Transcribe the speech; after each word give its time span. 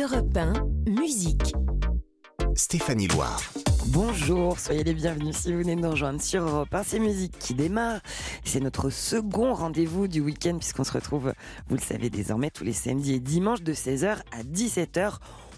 Europe 0.00 0.36
1, 0.36 0.52
musique. 0.92 1.54
Stéphanie 2.54 3.08
Loire. 3.08 3.42
Bonjour, 3.86 4.56
soyez 4.60 4.84
les 4.84 4.94
bienvenus 4.94 5.34
si 5.36 5.52
vous 5.52 5.58
venez 5.58 5.74
de 5.74 5.80
nous 5.80 5.90
rejoindre 5.90 6.20
sur 6.20 6.42
Europe 6.42 6.72
1. 6.72 6.84
C'est 6.84 7.00
musique 7.00 7.36
qui 7.36 7.52
démarre. 7.54 8.00
C'est 8.44 8.60
notre 8.60 8.90
second 8.90 9.54
rendez-vous 9.54 10.06
du 10.06 10.20
week-end 10.20 10.56
puisqu'on 10.56 10.84
se 10.84 10.92
retrouve, 10.92 11.34
vous 11.66 11.74
le 11.74 11.80
savez 11.80 12.10
désormais, 12.10 12.50
tous 12.50 12.62
les 12.62 12.74
samedis 12.74 13.14
et 13.14 13.18
dimanches 13.18 13.62
de 13.62 13.74
16h 13.74 14.18
à 14.30 14.42
17h. 14.44 15.14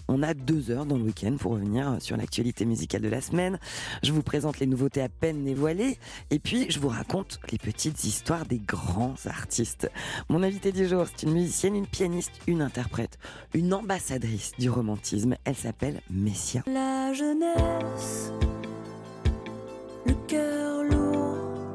On 0.07 0.23
a 0.23 0.33
deux 0.33 0.71
heures 0.71 0.85
dans 0.85 0.97
le 0.97 1.03
week-end 1.03 1.35
pour 1.39 1.53
revenir 1.53 1.97
sur 1.99 2.17
l'actualité 2.17 2.65
musicale 2.65 3.01
de 3.01 3.09
la 3.09 3.21
semaine. 3.21 3.59
Je 4.03 4.11
vous 4.11 4.23
présente 4.23 4.59
les 4.59 4.65
nouveautés 4.65 5.01
à 5.01 5.09
peine 5.09 5.43
dévoilées 5.43 5.97
et 6.29 6.39
puis 6.39 6.69
je 6.69 6.79
vous 6.79 6.89
raconte 6.89 7.39
les 7.51 7.57
petites 7.57 8.03
histoires 8.03 8.45
des 8.45 8.59
grands 8.59 9.15
artistes. 9.25 9.89
Mon 10.29 10.43
invité 10.43 10.71
du 10.71 10.87
jour, 10.87 11.05
c'est 11.07 11.23
une 11.25 11.33
musicienne, 11.33 11.75
une 11.75 11.87
pianiste, 11.87 12.33
une 12.47 12.61
interprète, 12.61 13.17
une 13.53 13.73
ambassadrice 13.73 14.53
du 14.57 14.69
romantisme. 14.69 15.35
Elle 15.45 15.55
s'appelle 15.55 16.01
Messia. 16.09 16.63
La 16.67 17.13
jeunesse, 17.13 18.31
le 20.05 20.13
cœur 20.27 20.83
lourd, 20.83 21.71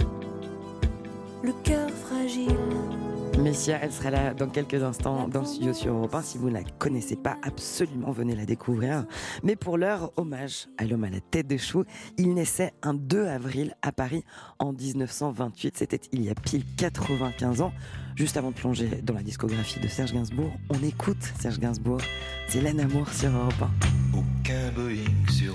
le 1.43 1.53
cœur 1.65 1.91
fragile. 1.91 3.06
Messia, 3.47 3.79
elle 3.81 3.93
sera 3.93 4.11
là 4.11 4.35
dans 4.35 4.49
quelques 4.49 4.83
instants 4.83 5.29
dans 5.29 5.43
le 5.43 5.47
studio 5.47 5.73
sur 5.73 5.95
Europe 5.95 6.17
1. 6.17 6.23
Si 6.23 6.37
vous 6.37 6.49
ne 6.49 6.55
la 6.55 6.65
connaissez 6.65 7.15
pas, 7.15 7.37
absolument 7.45 8.11
venez 8.11 8.35
la 8.35 8.45
découvrir. 8.45 9.05
Mais 9.45 9.55
pour 9.55 9.79
l'heure, 9.79 10.11
hommage 10.17 10.67
à 10.79 10.85
l'homme 10.85 11.05
à 11.05 11.11
la 11.11 11.21
tête 11.21 11.47
de 11.47 11.57
chou. 11.57 11.85
Il 12.19 12.35
naissait 12.35 12.73
un 12.83 12.93
2 12.93 13.29
avril 13.29 13.77
à 13.83 13.93
Paris 13.93 14.25
en 14.59 14.73
1928. 14.73 15.77
C'était 15.77 16.01
il 16.11 16.25
y 16.25 16.29
a 16.29 16.35
pile 16.35 16.65
95 16.77 17.61
ans. 17.61 17.73
Juste 18.17 18.37
avant 18.37 18.51
de 18.51 18.57
plonger 18.57 18.89
dans 19.05 19.15
la 19.15 19.23
discographie 19.23 19.79
de 19.79 19.87
Serge 19.87 20.13
Gainsbourg, 20.13 20.51
on 20.69 20.83
écoute 20.83 21.23
Serge 21.39 21.61
Gainsbourg. 21.61 22.01
C'est 22.49 22.61
l'amour 22.61 23.09
sur 23.13 23.31
Europe 23.31 23.63
1. 23.63 24.19
Aucun 24.19 24.73
Boeing 24.75 25.31
sur 25.31 25.46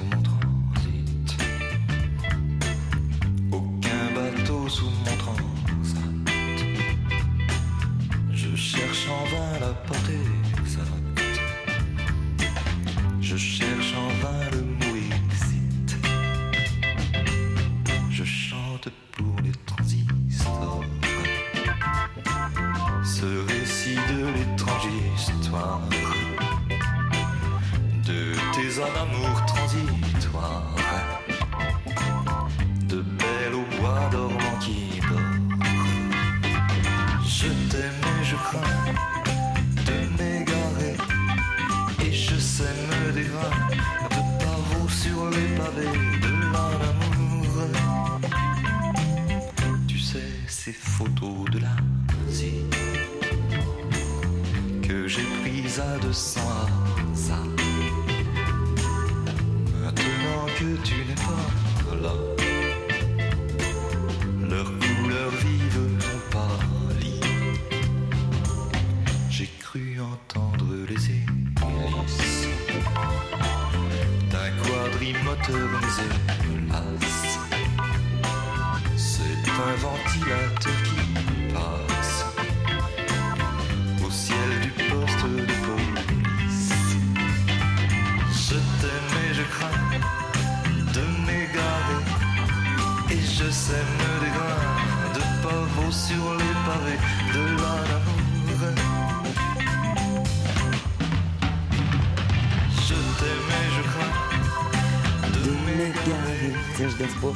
cherche 8.61 9.07
en 9.09 9.23
vain 9.31 9.59
la 9.59 9.73
portée 9.87 10.25
exacte. 10.59 11.21
Je 13.19 13.35
cherche 13.35 13.93
en 13.97 14.00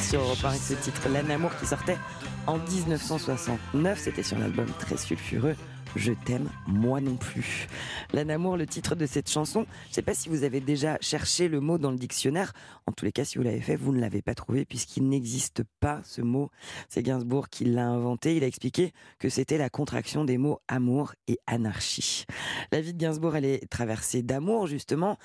sur 0.05 0.21
Europe 0.21 0.37
1 0.43 0.49
avec 0.49 0.61
ce 0.61 0.73
titre 0.75 1.09
L'Anamour 1.09 1.51
qui 1.59 1.65
sortait 1.65 1.97
en 2.45 2.59
1969. 2.59 3.99
C'était 3.99 4.21
sur 4.21 4.37
l'album 4.37 4.67
très 4.77 4.97
sulfureux. 4.97 5.55
Je 5.95 6.11
t'aime, 6.11 6.49
moi 6.67 7.01
non 7.01 7.15
plus. 7.15 7.67
L'Anamour, 8.13 8.55
le 8.55 8.67
titre 8.67 8.93
de 8.93 9.07
cette 9.07 9.29
chanson. 9.29 9.65
Je 9.85 9.89
ne 9.89 9.93
sais 9.93 10.01
pas 10.03 10.13
si 10.13 10.29
vous 10.29 10.43
avez 10.43 10.59
déjà 10.59 10.97
cherché 11.01 11.47
le 11.47 11.59
mot 11.59 11.79
dans 11.79 11.89
le 11.89 11.97
dictionnaire. 11.97 12.53
En 12.85 12.91
tous 12.91 13.05
les 13.05 13.11
cas, 13.11 13.25
si 13.25 13.39
vous 13.39 13.43
l'avez 13.43 13.61
fait, 13.61 13.75
vous 13.75 13.93
ne 13.93 13.99
l'avez 13.99 14.21
pas 14.21 14.35
trouvé 14.35 14.63
puisqu'il 14.65 15.09
n'existe 15.09 15.63
pas 15.79 16.01
ce 16.03 16.21
mot. 16.21 16.51
C'est 16.87 17.01
Gainsbourg 17.01 17.49
qui 17.49 17.65
l'a 17.65 17.87
inventé. 17.87 18.35
Il 18.35 18.43
a 18.43 18.47
expliqué 18.47 18.91
que 19.17 19.29
c'était 19.29 19.57
la 19.57 19.69
contraction 19.69 20.23
des 20.23 20.37
mots 20.37 20.59
amour 20.67 21.15
et 21.27 21.39
anarchie. 21.47 22.25
La 22.71 22.81
vie 22.81 22.93
de 22.93 22.99
Gainsbourg, 22.99 23.35
elle 23.35 23.45
est 23.45 23.67
traversée 23.69 24.21
d'amour, 24.21 24.67
justement 24.67 25.17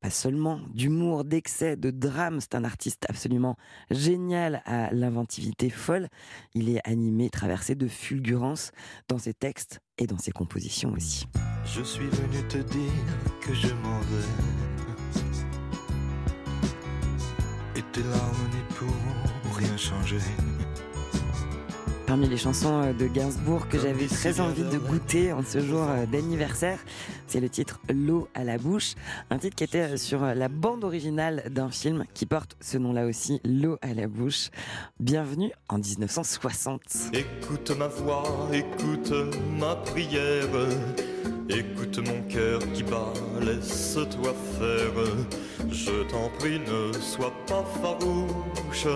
pas 0.00 0.10
seulement 0.10 0.60
d'humour, 0.72 1.24
d'excès, 1.24 1.76
de 1.76 1.90
drame. 1.90 2.40
C'est 2.40 2.54
un 2.54 2.64
artiste 2.64 3.04
absolument 3.08 3.56
génial 3.90 4.62
à 4.64 4.92
l'inventivité 4.92 5.70
folle. 5.70 6.08
Il 6.54 6.68
est 6.70 6.80
animé, 6.88 7.28
traversé 7.30 7.74
de 7.74 7.86
fulgurance 7.86 8.72
dans 9.08 9.18
ses 9.18 9.34
textes 9.34 9.80
et 9.98 10.06
dans 10.06 10.18
ses 10.18 10.32
compositions 10.32 10.92
aussi. 10.92 11.26
Je 11.64 11.82
suis 11.82 12.08
venu 12.08 12.42
te 12.48 12.58
dire 12.58 12.92
que 13.42 13.54
je 13.54 13.74
m'en 13.74 14.00
vais. 14.00 14.28
Et 17.76 17.82
tes 17.92 18.02
larmes 18.02 18.48
n'y 18.52 18.74
pourront 18.74 19.54
rien 19.54 19.76
changer. 19.76 20.18
Parmi 22.10 22.28
les 22.28 22.38
chansons 22.38 22.92
de 22.92 23.06
Gainsbourg 23.06 23.68
que 23.68 23.78
j'avais 23.78 24.08
très 24.08 24.40
envie 24.40 24.64
de 24.64 24.78
goûter 24.78 25.32
en 25.32 25.44
ce 25.44 25.60
jour 25.60 25.86
d'anniversaire, 26.10 26.80
c'est 27.28 27.38
le 27.38 27.48
titre 27.48 27.78
L'eau 27.88 28.26
à 28.34 28.42
la 28.42 28.58
bouche, 28.58 28.94
un 29.30 29.38
titre 29.38 29.54
qui 29.54 29.62
était 29.62 29.96
sur 29.96 30.22
la 30.22 30.48
bande 30.48 30.82
originale 30.82 31.44
d'un 31.52 31.70
film 31.70 32.04
qui 32.12 32.26
porte 32.26 32.56
ce 32.60 32.78
nom-là 32.78 33.06
aussi, 33.06 33.40
L'eau 33.44 33.78
à 33.80 33.94
la 33.94 34.08
bouche. 34.08 34.50
Bienvenue 34.98 35.52
en 35.68 35.78
1960. 35.78 36.80
Écoute 37.12 37.70
ma 37.78 37.86
voix, 37.86 38.24
écoute 38.52 39.12
ma 39.60 39.76
prière, 39.76 40.48
écoute 41.48 41.98
mon 41.98 42.22
cœur 42.22 42.58
qui 42.72 42.82
bat, 42.82 43.12
laisse-toi 43.40 44.34
faire. 44.58 45.04
Je 45.70 46.02
t'en 46.08 46.28
prie, 46.40 46.58
ne 46.58 46.92
sois 46.92 47.32
pas 47.46 47.64
farouche 47.80 48.88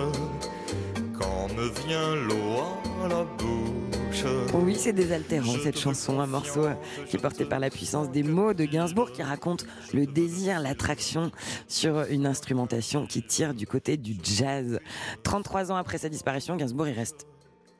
quand 1.19 1.47
me 1.55 1.69
vient 1.85 2.15
l'eau 2.15 3.03
à 3.03 3.07
la 3.07 3.23
bouche. 3.23 4.25
Oui, 4.53 4.75
c'est 4.77 4.93
désaltérant 4.93 5.53
cette 5.61 5.77
chanson, 5.77 6.19
un 6.19 6.27
morceau 6.27 6.67
qui 7.07 7.17
est 7.17 7.19
porté 7.19 7.45
par 7.45 7.59
la 7.59 7.69
puissance 7.69 8.09
des 8.09 8.23
mots 8.23 8.53
de 8.53 8.65
Gainsbourg 8.65 9.11
qui 9.11 9.21
raconte 9.21 9.65
le 9.93 10.05
désir, 10.05 10.59
l'attraction 10.59 11.31
sur 11.67 12.03
une 12.09 12.25
instrumentation 12.25 13.05
qui 13.05 13.21
tire 13.21 13.53
du 13.53 13.67
côté 13.67 13.97
du 13.97 14.15
jazz. 14.23 14.79
33 15.23 15.71
ans 15.71 15.75
après 15.75 15.97
sa 15.97 16.09
disparition, 16.09 16.55
Gainsbourg 16.55 16.87
il 16.87 16.93
reste 16.93 17.27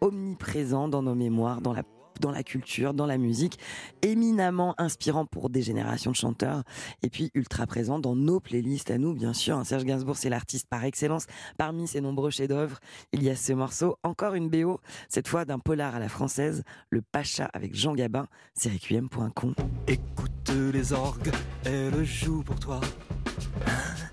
omniprésent 0.01 0.87
dans 0.87 1.01
nos 1.01 1.15
mémoires, 1.15 1.61
dans 1.61 1.73
la 1.73 1.83
dans 2.19 2.31
la 2.31 2.43
culture, 2.43 2.93
dans 2.93 3.05
la 3.05 3.17
musique, 3.17 3.59
éminemment 4.01 4.75
inspirant 4.77 5.25
pour 5.25 5.49
des 5.49 5.61
générations 5.61 6.11
de 6.11 6.15
chanteurs, 6.15 6.63
et 7.03 7.09
puis 7.09 7.31
ultra 7.33 7.65
présent 7.65 7.99
dans 7.99 8.15
nos 8.15 8.39
playlists 8.39 8.91
à 8.91 8.97
nous, 8.97 9.13
bien 9.13 9.33
sûr. 9.33 9.65
Serge 9.65 9.85
Gainsbourg, 9.85 10.17
c'est 10.17 10.29
l'artiste 10.29 10.67
par 10.67 10.83
excellence. 10.83 11.25
Parmi 11.57 11.87
ses 11.87 12.01
nombreux 12.01 12.31
chefs-d'œuvre, 12.31 12.79
il 13.11 13.23
y 13.23 13.29
a 13.29 13.35
ce 13.35 13.53
morceau, 13.53 13.97
encore 14.03 14.35
une 14.35 14.49
BO, 14.49 14.79
cette 15.09 15.27
fois 15.27 15.45
d'un 15.45 15.59
polar 15.59 15.95
à 15.95 15.99
la 15.99 16.09
française, 16.09 16.63
Le 16.89 17.01
Pacha 17.01 17.49
avec 17.53 17.75
Jean 17.75 17.93
Gabin, 17.93 18.27
c'est 18.53 18.69
Requiem 18.69 19.09
pour 19.09 19.23
un 19.23 19.29
con. 19.29 19.53
Écoute 19.87 20.31
les 20.73 20.93
orgues, 20.93 21.31
elle 21.63 22.03
joue 22.05 22.43
pour 22.43 22.59
toi. 22.59 22.79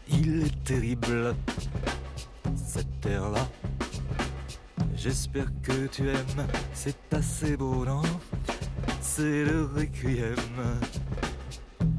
Il 0.08 0.44
est 0.44 0.64
terrible, 0.64 1.34
cette 2.54 3.00
terre-là. 3.00 3.46
J'espère 5.02 5.46
que 5.64 5.88
tu 5.88 6.08
aimes, 6.08 6.46
c'est 6.72 7.12
assez 7.12 7.56
beau, 7.56 7.84
non? 7.84 8.02
C'est 9.00 9.44
le 9.44 9.68
requiem 9.74 10.36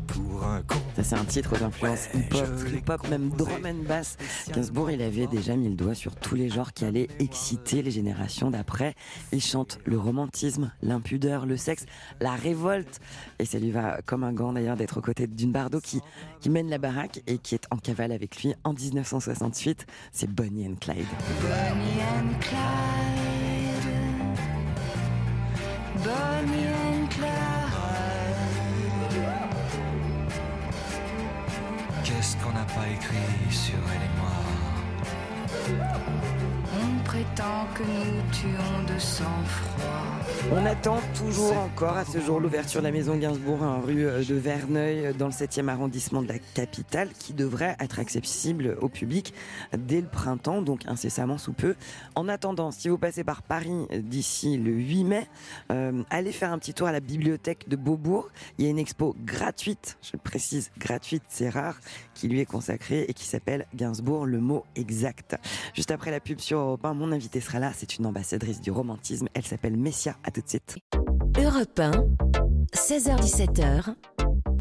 pour 0.07 0.45
un 0.45 0.61
con. 0.61 0.82
Ça, 0.95 1.03
c'est 1.03 1.15
un 1.15 1.25
titre 1.25 1.59
aux 1.59 1.63
influences 1.63 2.07
hip-hop, 2.13 2.47
hip-hop, 2.71 3.09
même 3.09 3.29
drum 3.29 3.65
and 3.65 3.87
bass. 3.87 4.15
Gainsbourg, 4.53 4.91
il 4.91 5.01
avait 5.01 5.25
déjà 5.25 5.55
mis 5.55 5.69
le 5.69 5.75
doigt 5.75 5.95
sur 5.95 6.15
tous 6.15 6.35
les 6.35 6.49
genres 6.49 6.71
qui 6.71 6.85
allaient 6.85 7.07
exciter 7.19 7.81
les 7.81 7.89
générations 7.89 8.51
d'après. 8.51 8.93
Il 9.31 9.41
chante 9.41 9.79
le 9.85 9.97
romantisme, 9.97 10.71
l'impudeur, 10.83 11.47
le 11.47 11.57
sexe, 11.57 11.87
la 12.21 12.35
révolte. 12.35 12.99
Et 13.39 13.45
ça 13.45 13.57
lui 13.57 13.71
va 13.71 14.01
comme 14.05 14.23
un 14.23 14.33
gant 14.33 14.53
d'ailleurs 14.53 14.77
d'être 14.77 14.99
aux 14.99 15.01
côtés 15.01 15.25
d'une 15.25 15.51
Bardot 15.51 15.81
qui, 15.81 15.99
qui 16.41 16.51
mène 16.51 16.69
la 16.69 16.77
baraque 16.77 17.23
et 17.25 17.39
qui 17.39 17.55
est 17.55 17.65
en 17.71 17.77
cavale 17.77 18.11
avec 18.11 18.43
lui 18.43 18.53
en 18.63 18.73
1968. 18.73 19.87
C'est 20.11 20.29
Bonnie 20.29 20.67
and 20.67 20.75
Clyde. 20.79 21.07
Bonnie 21.41 22.03
and 22.03 22.39
Clyde. 22.39 23.23
Bonnie 26.03 26.67
and 26.67 26.92
Qu'est-ce 32.23 32.37
qu'on 32.37 32.53
n'a 32.53 32.63
pas 32.63 32.87
écrit 32.87 33.17
sur 33.51 33.75
elle 33.93 34.01
et 34.01 34.11
moi 34.17 34.31
On 40.51 40.65
attend 40.65 40.99
toujours 41.15 41.57
encore 41.57 41.97
à 41.97 42.05
ce 42.05 42.19
jour 42.19 42.39
l'ouverture 42.39 42.81
de 42.81 42.85
la 42.85 42.91
maison 42.91 43.15
Gainsbourg 43.15 43.61
en 43.61 43.81
rue 43.81 44.05
euh, 44.05 44.23
de 44.23 44.35
Verneuil 44.35 45.13
dans 45.17 45.27
le 45.27 45.31
7e 45.31 45.67
arrondissement 45.67 46.21
de 46.21 46.27
la 46.27 46.39
capitale 46.53 47.09
qui 47.17 47.33
devrait 47.33 47.75
être 47.79 47.99
accessible 47.99 48.77
au 48.81 48.89
public 48.89 49.33
dès 49.77 50.01
le 50.01 50.07
printemps, 50.07 50.61
donc 50.61 50.85
incessamment 50.85 51.37
sous 51.37 51.53
peu. 51.53 51.75
En 52.15 52.27
attendant, 52.29 52.71
si 52.71 52.89
vous 52.89 52.97
passez 52.97 53.23
par 53.23 53.41
Paris 53.41 53.87
d'ici 53.91 54.57
le 54.57 54.71
8 54.71 55.03
mai, 55.03 55.27
euh, 55.71 56.03
allez 56.09 56.31
faire 56.31 56.51
un 56.51 56.59
petit 56.59 56.73
tour 56.73 56.87
à 56.87 56.91
la 56.91 56.99
bibliothèque 56.99 57.67
de 57.69 57.75
Beaubourg. 57.75 58.29
Il 58.57 58.65
y 58.65 58.67
a 58.67 58.71
une 58.71 58.79
expo 58.79 59.15
gratuite, 59.25 59.97
je 60.01 60.11
le 60.13 60.19
précise, 60.19 60.71
gratuite, 60.77 61.23
c'est 61.27 61.49
rare, 61.49 61.79
qui 62.13 62.27
lui 62.27 62.39
est 62.39 62.45
consacrée 62.45 63.05
et 63.07 63.13
qui 63.13 63.25
s'appelle 63.25 63.65
Gainsbourg, 63.75 64.25
le 64.25 64.39
mot 64.39 64.65
exact. 64.75 65.35
Juste 65.73 65.91
après 65.91 66.11
la 66.11 66.19
pub 66.19 66.39
sur 66.39 66.59
Europe 66.59 66.85
1, 66.85 66.92
mon 66.93 67.11
invité 67.11 67.41
sera 67.41 67.59
là, 67.59 67.71
c'est 67.75 67.97
une 67.97 68.05
ambassadrice 68.05 68.61
du 68.61 68.71
romantisme, 68.71 69.27
elle 69.33 69.45
s'appelle 69.45 69.77
Messia, 69.77 70.15
à 70.23 70.31
tout 70.31 70.41
de 70.41 70.49
suite. 70.49 70.77
Europe 71.37 71.79
1, 71.79 71.91
16h17h, 72.73 73.95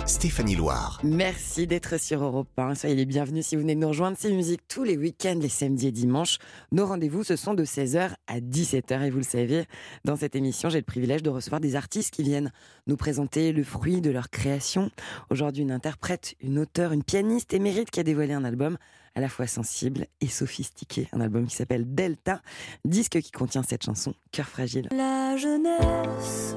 Stéphanie 0.06 0.56
Loire. 0.56 1.00
Merci 1.04 1.66
d'être 1.66 1.98
sur 1.98 2.24
Europe 2.24 2.48
1. 2.56 2.74
Soyez 2.74 2.96
les 2.96 3.04
bienvenus 3.04 3.46
si 3.46 3.54
vous 3.54 3.62
venez 3.62 3.76
de 3.76 3.80
nous 3.80 3.88
rejoindre. 3.88 4.16
C'est 4.18 4.32
musique 4.32 4.62
tous 4.66 4.82
les 4.82 4.96
week-ends, 4.96 5.38
les 5.40 5.48
samedis 5.48 5.88
et 5.88 5.92
dimanches. 5.92 6.38
Nos 6.72 6.86
rendez-vous, 6.86 7.22
ce 7.22 7.36
sont 7.36 7.54
de 7.54 7.64
16h 7.64 8.10
à 8.26 8.40
17h. 8.40 9.02
Et 9.02 9.10
vous 9.10 9.18
le 9.18 9.22
savez, 9.22 9.64
dans 10.04 10.16
cette 10.16 10.34
émission, 10.34 10.70
j'ai 10.70 10.78
le 10.78 10.84
privilège 10.84 11.22
de 11.22 11.30
recevoir 11.30 11.60
des 11.60 11.76
artistes 11.76 12.12
qui 12.12 12.24
viennent 12.24 12.52
nous 12.88 12.96
présenter 12.96 13.52
le 13.52 13.62
fruit 13.62 14.00
de 14.00 14.10
leur 14.10 14.30
création. 14.30 14.90
Aujourd'hui, 15.30 15.62
une 15.62 15.70
interprète, 15.70 16.34
une 16.40 16.58
auteure, 16.58 16.92
une 16.92 17.04
pianiste 17.04 17.54
émérite 17.54 17.90
qui 17.90 18.00
a 18.00 18.04
dévoilé 18.04 18.32
un 18.32 18.44
album 18.44 18.78
à 19.14 19.20
la 19.20 19.28
fois 19.28 19.46
sensible 19.46 20.06
et 20.20 20.26
sophistiqué. 20.26 21.08
Un 21.12 21.20
album 21.20 21.46
qui 21.46 21.56
s'appelle 21.56 21.94
Delta, 21.94 22.40
disque 22.84 23.20
qui 23.20 23.30
contient 23.30 23.62
cette 23.62 23.84
chanson, 23.84 24.14
Cœur 24.30 24.46
fragile. 24.48 24.88
La 24.90 25.36
jeunesse, 25.36 26.56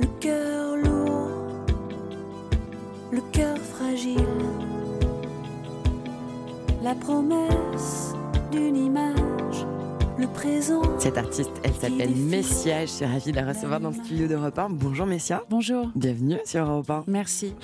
le 0.00 0.06
cœur 0.20 0.76
lourd, 0.76 1.66
le 3.12 3.20
cœur 3.32 3.56
fragile, 3.58 4.26
la 6.82 6.94
promesse 6.94 8.12
d'une 8.50 8.76
image, 8.76 9.66
le 10.18 10.26
présent. 10.26 10.82
Cette 10.98 11.16
artiste, 11.16 11.50
elle 11.62 11.74
s'appelle 11.74 12.14
Messia. 12.14 12.82
Je 12.82 12.90
suis 12.90 13.04
ravie 13.04 13.30
de 13.30 13.36
la 13.36 13.46
recevoir 13.46 13.80
dans 13.80 13.90
le 13.90 13.94
studio 13.94 14.26
d'Europe 14.26 14.58
1. 14.58 14.70
Bonjour 14.70 15.06
Messia. 15.06 15.44
Bonjour. 15.48 15.90
Bienvenue 15.94 16.38
sur 16.44 16.64
Europe 16.64 16.90
1. 16.90 17.04
Merci. 17.06 17.54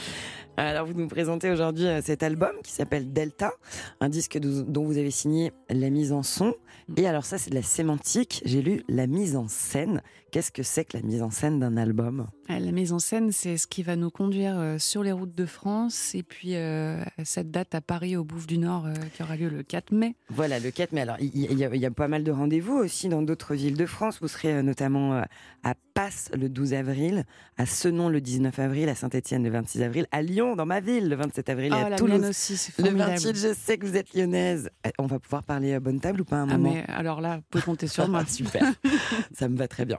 Alors, 0.60 0.87
vous 0.87 0.94
nous 0.94 1.06
présentez 1.06 1.52
aujourd'hui 1.52 1.87
euh, 1.87 2.00
cet 2.02 2.25
album 2.25 2.50
qui 2.64 2.72
s'appelle 2.72 3.12
Delta, 3.12 3.52
un 4.00 4.08
disque 4.08 4.38
dont 4.38 4.84
vous 4.84 4.99
avez 4.99 5.12
signé 5.12 5.52
la 5.70 5.88
mise 5.88 6.10
en 6.12 6.25
son. 6.25 6.52
Et 6.96 7.06
alors, 7.06 7.25
ça, 7.25 7.38
c'est 7.38 7.50
de 7.50 7.55
la 7.55 7.62
sémantique. 7.62 8.43
J'ai 8.44 8.60
lu 8.60 8.82
la 8.88 9.06
mise 9.06 9.37
en 9.37 9.46
scène. 9.46 10.02
Qu'est-ce 10.31 10.53
que 10.53 10.63
c'est 10.63 10.85
que 10.85 10.97
la 10.97 11.03
mise 11.03 11.23
en 11.23 11.31
scène 11.31 11.59
d'un 11.59 11.79
album? 11.79 12.27
Euh, 12.51 12.59
La 12.59 12.71
mise 12.71 12.93
en 12.93 12.99
scène, 12.99 13.33
c'est 13.33 13.57
ce 13.57 13.67
qui 13.67 13.83
va 13.83 13.97
nous 13.97 14.11
conduire 14.11 14.59
euh, 14.59 14.79
sur 14.79 15.03
les 15.03 15.13
routes 15.13 15.35
de 15.35 15.47
France 15.47 16.15
et 16.15 16.23
puis 16.23 16.55
euh, 16.55 17.03
à 17.17 17.25
cette 17.25 17.51
date 17.51 17.75
à 17.75 17.81
Paris 17.81 18.15
au 18.17 18.25
Bouffe 18.25 18.47
du 18.47 18.59
Nord 18.59 18.87
euh, 18.87 18.93
qui 19.15 19.23
aura 19.23 19.37
lieu 19.37 19.49
le 19.49 19.63
4 19.63 19.93
mai. 19.93 20.17
Voilà, 20.29 20.59
le 20.59 20.71
4 20.71 20.93
mai. 20.93 21.01
Alors, 21.01 21.17
il 21.21 21.35
y, 21.35 21.65
a- 21.65 21.75
il 21.75 21.81
y 21.81 21.87
a 21.87 21.91
pas 21.91 22.09
mal 22.09 22.25
de 22.25 22.31
rendez-vous 22.31 22.75
aussi 22.75 23.09
dans 23.09 23.23
d'autres 23.23 23.55
villes 23.55 23.77
de 23.77 23.87
France. 23.87 24.19
Vous 24.21 24.29
serez 24.29 24.63
notamment 24.63 25.23
à 25.63 25.75
Passe 25.95 26.31
le 26.39 26.49
12 26.49 26.75
avril, 26.75 27.25
à 27.57 27.67
Senon 27.67 28.09
le 28.09 28.21
19 28.21 28.57
avril, 28.61 28.89
à 28.89 28.95
Saint-Etienne 28.95 29.43
le 29.43 29.51
26 29.51 29.83
avril, 29.83 30.07
à 30.13 30.23
Lyon, 30.23 30.55
dans 30.55 30.67
ma 30.67 30.79
ville, 30.81 31.09
le 31.09 31.17
27 31.17 31.49
avril, 31.49 31.73
et 31.73 31.77
Oh, 31.77 31.87
à 31.87 31.89
la 31.91 31.97
Toulouse. 31.97 32.25
aussi, 32.25 32.57
c'est 32.57 32.77
Le 32.79 32.85
formidable. 32.85 33.13
28, 33.19 33.37
je 33.37 33.55
sais 33.55 33.79
que 33.79 33.87
vous 33.87 33.97
êtes 33.97 34.15
lyonnaise. 34.15 34.71
On 34.99 35.07
va 35.07 35.19
pouvoir 35.19 35.43
parler 35.43 35.75
à 35.75 35.81
bonne 35.81 35.99
table 36.01 36.21
ou 36.21 36.25
pas 36.25 36.37
à 36.37 36.41
un 36.41 36.49
Ah, 36.51 36.57
moment? 36.59 36.75
mais 36.75 36.85
alors 36.93 37.21
là, 37.21 37.39
vous 37.39 37.43
pouvez 37.51 37.65
compter 37.65 37.89
sur 37.89 38.07
moi. 38.09 38.25
Super, 38.27 38.63
ça 39.33 39.49
me 39.49 39.57
va 39.57 39.67
très 39.67 39.87
bien. 39.87 39.99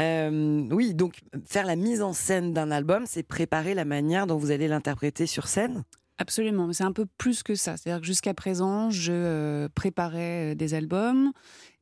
Euh, 0.00 0.66
oui, 0.70 0.94
donc 0.94 1.20
faire 1.46 1.66
la 1.66 1.76
mise 1.76 2.02
en 2.02 2.12
scène 2.12 2.52
d'un 2.52 2.70
album, 2.70 3.04
c'est 3.06 3.22
préparer 3.22 3.74
la 3.74 3.84
manière 3.84 4.26
dont 4.26 4.36
vous 4.36 4.50
allez 4.50 4.68
l'interpréter 4.68 5.26
sur 5.26 5.48
scène? 5.48 5.84
Absolument, 6.18 6.66
mais 6.66 6.72
c'est 6.72 6.84
un 6.84 6.92
peu 6.92 7.06
plus 7.16 7.42
que 7.42 7.54
ça. 7.54 7.76
C'est-à-dire 7.76 8.00
que 8.00 8.06
jusqu'à 8.06 8.34
présent, 8.34 8.90
je 8.90 9.12
euh, 9.12 9.68
préparais 9.74 10.52
euh, 10.52 10.54
des 10.54 10.74
albums 10.74 11.32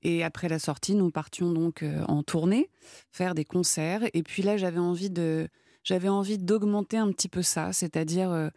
et 0.03 0.23
après 0.23 0.49
la 0.49 0.59
sortie, 0.59 0.94
nous 0.94 1.11
partions 1.11 1.53
donc 1.53 1.85
en 2.06 2.23
tournée, 2.23 2.71
faire 3.11 3.35
des 3.35 3.44
concerts. 3.44 4.03
Et 4.15 4.23
puis 4.23 4.43
là, 4.43 4.56
j'avais 4.56 4.79
envie 4.79 5.11
de, 5.11 5.49
j'avais 5.83 6.09
envie 6.09 6.38
d'augmenter 6.38 6.97
un 6.97 7.11
petit 7.11 7.29
peu 7.29 7.43
ça, 7.43 7.73
c'est-à-dire 7.73 8.50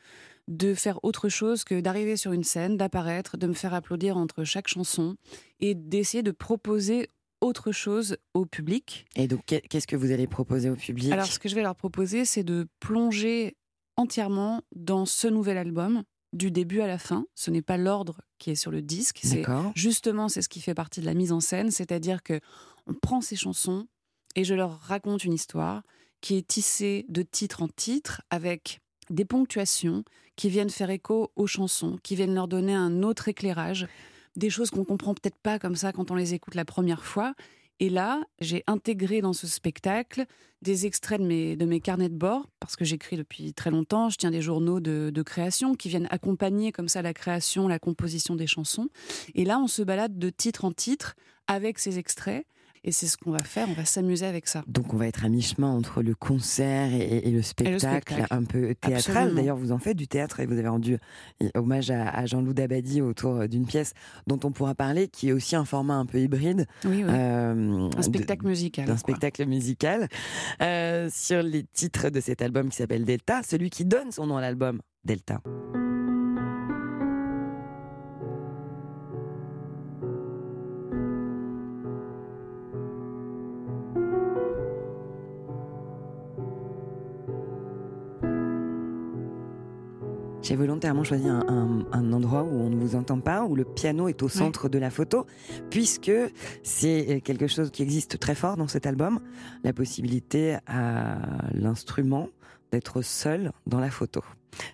de 0.49 0.73
faire 0.73 0.99
autre 1.03 1.29
chose 1.29 1.63
que 1.63 1.79
d'arriver 1.79 2.17
sur 2.17 2.33
une 2.33 2.43
scène, 2.43 2.75
d'apparaître, 2.75 3.37
de 3.37 3.47
me 3.47 3.53
faire 3.53 3.73
applaudir 3.73 4.17
entre 4.17 4.43
chaque 4.43 4.67
chanson 4.67 5.15
et 5.59 5.75
d'essayer 5.75 6.23
de 6.23 6.31
proposer 6.31 7.09
autre 7.41 7.71
chose 7.71 8.17
au 8.33 8.45
public. 8.45 9.05
Et 9.15 9.27
donc, 9.27 9.41
qu'est- 9.45 9.61
qu'est-ce 9.67 9.87
que 9.87 9.95
vous 9.95 10.11
allez 10.11 10.27
proposer 10.27 10.69
au 10.69 10.75
public? 10.75 11.11
Alors, 11.11 11.25
ce 11.25 11.39
que 11.39 11.49
je 11.49 11.55
vais 11.55 11.61
leur 11.61 11.75
proposer, 11.75 12.25
c'est 12.25 12.43
de 12.43 12.67
plonger 12.79 13.55
entièrement 13.97 14.61
dans 14.75 15.05
ce 15.05 15.27
nouvel 15.27 15.57
album, 15.57 16.03
du 16.31 16.51
début 16.51 16.81
à 16.81 16.87
la 16.87 16.97
fin. 16.99 17.25
Ce 17.35 17.49
n'est 17.51 17.61
pas 17.61 17.77
l'ordre 17.77 18.21
qui 18.37 18.51
est 18.51 18.55
sur 18.55 18.71
le 18.71 18.81
disque, 18.81 19.19
c'est 19.23 19.37
D'accord. 19.41 19.71
justement 19.75 20.29
c'est 20.29 20.41
ce 20.43 20.49
qui 20.49 20.61
fait 20.61 20.75
partie 20.75 21.01
de 21.01 21.05
la 21.05 21.13
mise 21.15 21.31
en 21.31 21.39
scène, 21.39 21.71
c'est-à-dire 21.71 22.21
que 22.23 22.39
on 22.87 22.93
prend 22.93 23.19
ces 23.21 23.35
chansons 23.35 23.87
et 24.35 24.43
je 24.43 24.53
leur 24.53 24.79
raconte 24.79 25.23
une 25.23 25.33
histoire 25.33 25.81
qui 26.21 26.35
est 26.35 26.47
tissée 26.47 27.05
de 27.09 27.23
titre 27.23 27.63
en 27.63 27.67
titre 27.67 28.21
avec 28.29 28.79
des 29.09 29.25
ponctuations 29.25 30.03
qui 30.35 30.49
viennent 30.49 30.69
faire 30.69 30.91
écho 30.91 31.31
aux 31.35 31.47
chansons, 31.47 31.97
qui 32.03 32.15
viennent 32.15 32.35
leur 32.35 32.47
donner 32.47 32.75
un 32.75 33.01
autre 33.01 33.27
éclairage, 33.27 33.87
des 34.39 34.49
choses 34.49 34.71
qu'on 34.71 34.83
comprend 34.85 35.13
peut-être 35.13 35.37
pas 35.37 35.59
comme 35.59 35.75
ça 35.75 35.91
quand 35.91 36.09
on 36.09 36.15
les 36.15 36.33
écoute 36.33 36.55
la 36.55 36.65
première 36.65 37.05
fois. 37.05 37.35
Et 37.81 37.89
là, 37.89 38.21
j'ai 38.41 38.63
intégré 38.67 39.21
dans 39.21 39.31
ce 39.31 39.47
spectacle 39.47 40.25
des 40.61 40.85
extraits 40.85 41.21
de 41.21 41.25
mes, 41.25 41.55
de 41.55 41.65
mes 41.65 41.79
carnets 41.79 42.09
de 42.09 42.17
bord, 42.17 42.49
parce 42.59 42.75
que 42.75 42.83
j'écris 42.83 43.15
depuis 43.15 43.53
très 43.53 43.71
longtemps, 43.71 44.09
je 44.09 44.17
tiens 44.17 44.31
des 44.31 44.41
journaux 44.41 44.81
de, 44.81 45.11
de 45.13 45.21
création 45.21 45.75
qui 45.75 45.87
viennent 45.87 46.07
accompagner 46.09 46.73
comme 46.73 46.89
ça 46.89 47.01
la 47.01 47.13
création, 47.13 47.69
la 47.69 47.79
composition 47.79 48.35
des 48.35 48.47
chansons. 48.47 48.89
Et 49.35 49.45
là, 49.45 49.59
on 49.59 49.67
se 49.67 49.81
balade 49.81 50.17
de 50.17 50.29
titre 50.29 50.65
en 50.65 50.73
titre 50.73 51.15
avec 51.47 51.79
ces 51.79 51.97
extraits, 51.97 52.45
et 52.83 52.91
c'est 52.91 53.07
ce 53.07 53.17
qu'on 53.17 53.31
va 53.31 53.39
faire, 53.43 53.67
on 53.69 53.73
va 53.73 53.85
s'amuser 53.85 54.25
avec 54.25 54.47
ça. 54.47 54.63
Donc, 54.67 54.93
on 54.93 54.97
va 54.97 55.07
être 55.07 55.25
à 55.25 55.29
mi-chemin 55.29 55.69
entre 55.69 56.01
le 56.01 56.15
concert 56.15 56.93
et, 56.93 57.27
et 57.27 57.31
le, 57.31 57.41
spectacle, 57.41 57.79
spectacle. 57.79 58.27
un 58.31 58.43
peu 58.43 58.73
théâtral. 58.75 59.35
D'ailleurs, 59.35 59.57
vous 59.57 59.71
en 59.71 59.79
faites 59.79 59.97
du 59.97 60.07
théâtre 60.07 60.39
et 60.39 60.45
vous 60.45 60.57
avez 60.57 60.67
rendu 60.67 60.97
hommage 61.55 61.91
à, 61.91 62.09
à 62.09 62.25
Jean-Loup 62.25 62.53
Dabadi 62.53 63.01
autour 63.01 63.47
d'une 63.47 63.65
pièce 63.65 63.93
dont 64.27 64.39
on 64.43 64.51
pourra 64.51 64.75
parler, 64.75 65.07
qui 65.07 65.29
est 65.29 65.31
aussi 65.33 65.55
un 65.55 65.65
format 65.65 65.95
un 65.95 66.05
peu 66.05 66.19
hybride. 66.19 66.65
Oui, 66.85 67.03
oui. 67.03 67.09
euh, 67.09 67.89
un 67.93 67.97
de- 67.97 68.01
spectacle 68.01 68.45
musical. 68.47 68.85
quoi. 68.85 68.97
spectacle 68.97 69.45
musical 69.45 70.07
euh, 70.61 71.09
sur 71.11 71.41
les 71.43 71.63
titres 71.63 72.09
de 72.09 72.19
cet 72.19 72.41
album 72.41 72.69
qui 72.69 72.77
s'appelle 72.77 73.05
Delta, 73.05 73.41
celui 73.43 73.69
qui 73.69 73.85
donne 73.85 74.11
son 74.11 74.27
nom 74.27 74.37
à 74.37 74.41
l'album, 74.41 74.79
Delta. 75.03 75.41
J'ai 90.41 90.55
volontairement 90.55 91.03
choisi 91.03 91.27
un, 91.27 91.43
un- 91.47 91.85
un 91.91 92.13
endroit 92.13 92.43
où 92.43 92.51
on 92.61 92.69
ne 92.69 92.75
vous 92.77 92.95
entend 92.95 93.19
pas, 93.19 93.43
où 93.43 93.55
le 93.55 93.65
piano 93.65 94.07
est 94.07 94.23
au 94.23 94.29
centre 94.29 94.69
de 94.69 94.79
la 94.79 94.89
photo, 94.89 95.25
puisque 95.69 96.11
c'est 96.63 97.21
quelque 97.23 97.47
chose 97.47 97.69
qui 97.71 97.83
existe 97.83 98.19
très 98.19 98.35
fort 98.35 98.55
dans 98.55 98.67
cet 98.67 98.85
album, 98.85 99.19
la 99.63 99.73
possibilité 99.73 100.57
à 100.65 101.17
l'instrument 101.53 102.29
d'être 102.71 103.01
seul 103.01 103.51
dans 103.67 103.79
la 103.79 103.91
photo. 103.91 104.21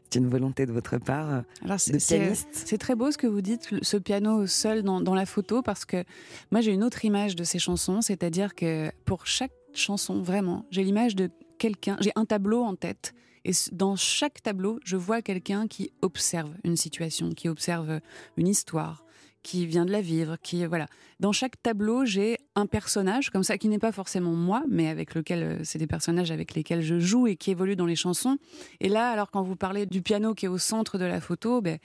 C'est 0.10 0.20
une 0.20 0.30
volonté 0.30 0.66
de 0.66 0.72
votre 0.72 0.98
part 0.98 1.30
euh, 1.34 1.42
Alors, 1.64 1.78
de 1.78 1.98
pianiste. 1.98 2.48
C'est 2.52 2.78
très 2.78 2.96
beau 2.96 3.12
ce 3.12 3.18
que 3.18 3.28
vous 3.28 3.42
dites, 3.42 3.70
ce 3.82 3.98
piano 3.98 4.46
seul 4.48 4.84
dans, 4.84 5.02
dans 5.02 5.16
la 5.16 5.26
photo, 5.26 5.62
parce 5.62 5.84
que 5.84 6.04
moi 6.52 6.62
j'ai 6.62 6.72
une 6.74 6.84
autre 6.84 7.04
image 7.06 7.36
de 7.36 7.44
ces 7.44 7.60
chansons, 7.60 8.02
c'est-à-dire 8.02 8.56
que 8.56 8.90
pour 9.04 9.26
chaque 9.28 9.52
chanson, 9.74 10.22
vraiment, 10.22 10.66
j'ai 10.72 10.84
l'image 10.84 11.16
de 11.16 11.30
quelqu'un, 11.58 11.98
j'ai 12.00 12.12
un 12.16 12.26
tableau 12.26 12.64
en 12.64 12.76
tête, 12.76 13.14
Et 13.46 13.52
dans 13.72 13.96
chaque 13.96 14.42
tableau, 14.42 14.80
je 14.84 14.98
vois 14.98 15.22
quelqu'un 15.22 15.68
qui 15.68 15.92
observe 16.02 16.52
une 16.64 16.76
situation, 16.76 17.30
qui 17.30 17.48
observe 17.48 18.02
une 18.38 18.48
histoire, 18.48 19.06
qui 19.44 19.68
vient 19.68 19.86
de 19.86 19.92
la 19.92 20.02
vivre, 20.02 20.38
qui 20.42 20.66
voilà. 20.66 20.88
Dans 21.20 21.32
chaque 21.32 21.62
tableau, 21.62 22.04
j'ai 22.04 22.40
un 22.56 22.66
personnage 22.66 23.30
comme 23.30 23.44
ça 23.44 23.60
qui 23.60 23.70
n'est 23.70 23.78
pas 23.78 23.92
forcément 23.92 24.34
moi, 24.34 24.64
mais 24.68 24.88
avec 24.88 25.14
lequel 25.14 25.44
euh, 25.44 25.60
c'est 25.64 25.78
des 25.78 25.86
personnages 25.86 26.32
avec 26.32 26.56
lesquels 26.56 26.82
je 26.82 27.00
joue 27.00 27.28
et 27.28 27.36
qui 27.36 27.52
évoluent 27.52 27.76
dans 27.76 27.86
les 27.86 27.96
chansons. 27.96 28.38
Et 28.80 28.90
là, 28.90 29.12
alors 29.12 29.30
quand 29.30 29.44
vous 29.44 29.56
parlez 29.56 29.86
du 29.86 30.02
piano 30.02 30.34
qui 30.34 30.46
est 30.46 30.50
au 30.50 30.58
centre 30.58 30.98
de 30.98 31.06
la 31.06 31.22
photo, 31.22 31.62
ben 31.62 31.78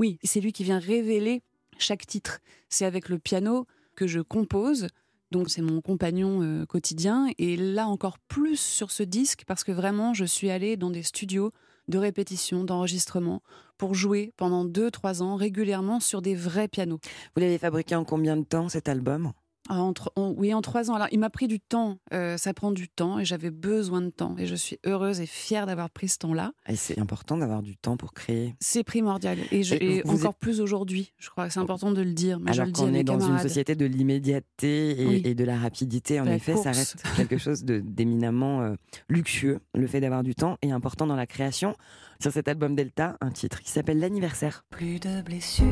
oui, 0.00 0.18
c'est 0.24 0.40
lui 0.40 0.52
qui 0.52 0.64
vient 0.64 0.80
révéler 0.80 1.42
chaque 1.78 2.04
titre. 2.04 2.40
C'est 2.68 2.84
avec 2.84 3.08
le 3.08 3.20
piano 3.20 3.68
que 3.94 4.08
je 4.08 4.18
compose. 4.18 4.88
Donc 5.34 5.50
c'est 5.50 5.62
mon 5.62 5.80
compagnon 5.80 6.42
euh, 6.42 6.64
quotidien. 6.64 7.26
Et 7.38 7.56
là 7.56 7.88
encore 7.88 8.20
plus 8.20 8.60
sur 8.60 8.92
ce 8.92 9.02
disque 9.02 9.42
parce 9.48 9.64
que 9.64 9.72
vraiment 9.72 10.14
je 10.14 10.24
suis 10.24 10.48
allée 10.48 10.76
dans 10.76 10.90
des 10.90 11.02
studios 11.02 11.50
de 11.88 11.98
répétition, 11.98 12.62
d'enregistrement 12.62 13.42
pour 13.76 13.94
jouer 13.94 14.32
pendant 14.36 14.64
2-3 14.64 15.22
ans 15.22 15.34
régulièrement 15.34 15.98
sur 15.98 16.22
des 16.22 16.36
vrais 16.36 16.68
pianos. 16.68 17.00
Vous 17.34 17.42
l'avez 17.42 17.58
fabriqué 17.58 17.96
en 17.96 18.04
combien 18.04 18.36
de 18.36 18.44
temps 18.44 18.68
cet 18.68 18.88
album? 18.88 19.32
Ah, 19.68 19.80
En 19.80 19.94
tro- 19.94 20.10
en- 20.16 20.32
oui, 20.36 20.52
en 20.52 20.60
trois 20.60 20.90
ans. 20.90 20.94
Alors, 20.94 21.08
il 21.10 21.18
m'a 21.18 21.30
pris 21.30 21.48
du 21.48 21.58
temps. 21.58 21.98
euh, 22.12 22.36
ça 22.36 22.52
prend 22.52 22.70
du 22.70 22.88
temps 22.88 23.18
et 23.18 23.24
j'avais 23.24 23.50
besoin 23.50 24.02
de 24.02 24.10
temps. 24.10 24.36
Et 24.38 24.46
je 24.46 24.54
suis 24.54 24.78
heureuse 24.84 25.20
et 25.20 25.26
fière 25.26 25.66
d'avoir 25.66 25.88
pris 25.90 26.08
ce 26.08 26.18
temps-là. 26.18 26.52
Et 26.68 26.76
c'est 26.76 26.98
important 26.98 27.38
d'avoir 27.38 27.62
du 27.62 27.76
temps 27.76 27.96
pour 27.96 28.12
créer. 28.12 28.54
C'est 28.60 28.84
primordial. 28.84 29.38
Et, 29.52 29.62
je- 29.62 29.74
Et 29.76 29.96
et 29.96 30.02
vous 30.04 30.16
encore 30.20 30.34
plus 30.34 30.60
aujourd'hui. 30.60 31.12
Je 31.18 31.30
crois 31.30 31.46
que 31.46 31.52
c'est 31.54 31.60
important 31.60 31.92
de 31.92 32.02
le 32.02 32.12
dire. 32.12 32.38
Mais 32.40 32.52
je 32.52 32.60
Alors 32.60 32.66
le 32.66 32.72
dis 32.72 32.82
à 32.82 32.84
qu'on 32.84 32.94
est 32.94 33.04
dans 33.04 33.20
une 33.20 33.38
société 33.38 33.74
de 33.74 33.86
l'immédiateté 33.86 35.00
et, 35.02 35.06
Oui. 35.06 35.22
et 35.24 35.34
de 35.34 35.44
la 35.44 35.56
rapidité, 35.56 36.20
en 36.20 36.24
la 36.24 36.34
effet, 36.36 36.56
ça 36.56 36.72
reste 36.72 37.02
quelque 37.16 37.38
chose 37.38 37.64
de- 37.64 37.80
d'éminemment 37.80 38.60
euh, 38.62 38.74
luxueux. 39.08 39.60
Le 39.74 39.86
fait 39.86 40.00
d'avoir 40.00 40.22
du 40.22 40.34
temps 40.34 40.58
est 40.62 40.72
important 40.72 41.06
dans 41.06 41.16
la 41.16 41.26
création. 41.26 41.74
Sur 42.20 42.32
cet 42.32 42.48
album 42.48 42.74
Delta, 42.76 43.16
un 43.20 43.30
titre 43.30 43.60
qui 43.60 43.70
s'appelle 43.70 43.98
L'anniversaire. 43.98 44.64
Plus 44.70 45.00
de 45.00 45.20
blessures 45.22 45.64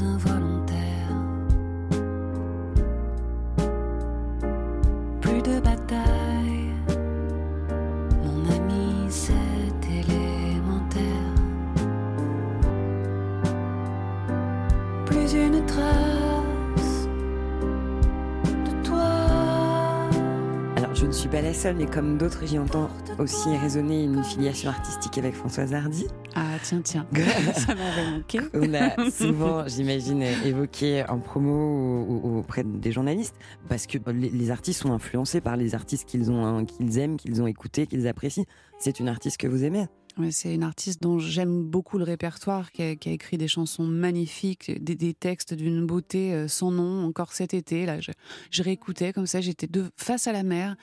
involontaires. 0.00 0.57
Seule, 21.58 21.74
mais 21.74 21.86
comme 21.86 22.18
d'autres, 22.18 22.46
j'y 22.46 22.56
entends 22.56 22.88
aussi 23.18 23.56
résonner 23.56 24.04
une 24.04 24.22
filiation 24.22 24.70
artistique 24.70 25.18
avec 25.18 25.34
Françoise 25.34 25.74
Hardy. 25.74 26.06
Ah, 26.36 26.56
tiens, 26.62 26.80
tiens. 26.84 27.04
ça 27.54 27.74
m'avait 27.74 28.10
manqué. 28.12 28.38
On 28.54 28.74
a 28.74 29.10
souvent, 29.10 29.66
j'imagine, 29.66 30.22
évoqué 30.22 31.04
en 31.08 31.18
promo 31.18 32.04
ou, 32.08 32.38
auprès 32.38 32.62
des 32.62 32.92
journalistes, 32.92 33.34
parce 33.68 33.88
que 33.88 33.98
les, 34.12 34.28
les 34.30 34.50
artistes 34.52 34.82
sont 34.82 34.92
influencés 34.92 35.40
par 35.40 35.56
les 35.56 35.74
artistes 35.74 36.08
qu'ils 36.08 36.30
ont, 36.30 36.46
hein, 36.46 36.64
qu'ils 36.64 36.96
aiment, 36.98 37.16
qu'ils 37.16 37.42
ont 37.42 37.48
écoutés, 37.48 37.88
qu'ils 37.88 38.06
apprécient. 38.06 38.44
C'est 38.78 39.00
une 39.00 39.08
artiste 39.08 39.38
que 39.38 39.48
vous 39.48 39.64
aimez. 39.64 39.88
C'est 40.30 40.54
une 40.54 40.62
artiste 40.62 41.02
dont 41.02 41.18
j'aime 41.18 41.62
beaucoup 41.62 41.98
le 41.98 42.04
répertoire, 42.04 42.72
qui 42.72 42.82
a, 42.82 42.90
écrit 42.90 43.38
des 43.38 43.48
chansons 43.48 43.84
magnifiques, 43.84 44.82
des, 44.82 45.14
textes 45.14 45.54
d'une 45.54 45.86
beauté 45.86 46.34
euh, 46.34 46.48
sans 46.48 46.70
nom. 46.70 47.04
Encore 47.04 47.32
cet 47.32 47.54
été, 47.54 47.86
là, 47.86 47.98
je, 48.00 48.62
réécoutais 48.62 49.12
comme 49.12 49.26
ça, 49.26 49.40
j'étais 49.40 49.68
face 49.96 50.26
à 50.26 50.32
la 50.32 50.42
mer, 50.42 50.76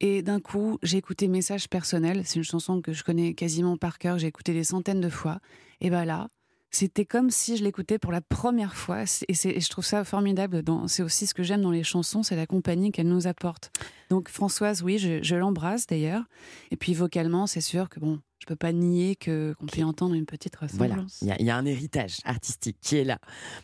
et 0.00 0.22
d'un 0.22 0.40
coup, 0.40 0.78
j'ai 0.82 0.98
écouté 0.98 1.28
Message 1.28 1.68
personnel. 1.68 2.22
C'est 2.24 2.36
une 2.36 2.44
chanson 2.44 2.80
que 2.80 2.92
je 2.92 3.04
connais 3.04 3.34
quasiment 3.34 3.76
par 3.76 3.98
cœur, 3.98 4.18
j'ai 4.18 4.26
écouté 4.26 4.52
des 4.52 4.64
centaines 4.64 5.00
de 5.00 5.08
fois. 5.08 5.40
Et 5.80 5.90
ben 5.90 6.04
là, 6.04 6.28
c'était 6.70 7.04
comme 7.04 7.30
si 7.30 7.56
je 7.56 7.64
l'écoutais 7.64 7.98
pour 7.98 8.12
la 8.12 8.20
première 8.20 8.74
fois, 8.74 9.02
et, 9.28 9.34
je 9.34 9.68
trouve 9.68 9.84
ça 9.84 10.04
formidable. 10.04 10.62
C'est 10.86 11.02
aussi 11.02 11.26
ce 11.26 11.34
que 11.34 11.42
j'aime 11.42 11.62
dans 11.62 11.70
les 11.70 11.82
chansons, 11.82 12.22
c'est 12.22 12.36
la 12.36 12.46
compagnie 12.46 12.92
qu'elle 12.92 13.08
nous 13.08 13.26
apporte. 13.26 13.72
Donc 14.08 14.28
Françoise, 14.28 14.82
oui, 14.82 14.98
je, 14.98 15.22
je 15.22 15.36
l'embrasse 15.36 15.86
d'ailleurs. 15.86 16.24
Et 16.70 16.76
puis 16.76 16.94
vocalement, 16.94 17.46
c'est 17.46 17.60
sûr 17.60 17.88
que 17.88 17.98
bon, 17.98 18.20
je 18.40 18.46
peux 18.46 18.56
pas 18.56 18.72
nier 18.72 19.16
que 19.16 19.54
qu'on 19.58 19.66
peut 19.66 19.82
entendre 19.84 20.14
une 20.14 20.24
petite 20.26 20.54
Voilà, 20.72 20.94
ressemblance. 20.94 21.18
il 21.22 21.28
y, 21.28 21.30
a- 21.30 21.36
il 21.40 21.46
y 21.46 21.50
a 21.50 21.56
un 21.56 21.64
héritage 21.66 22.18
artistique 22.24 22.78
qui 22.80 22.96
est 22.96 23.04
là. 23.04 23.18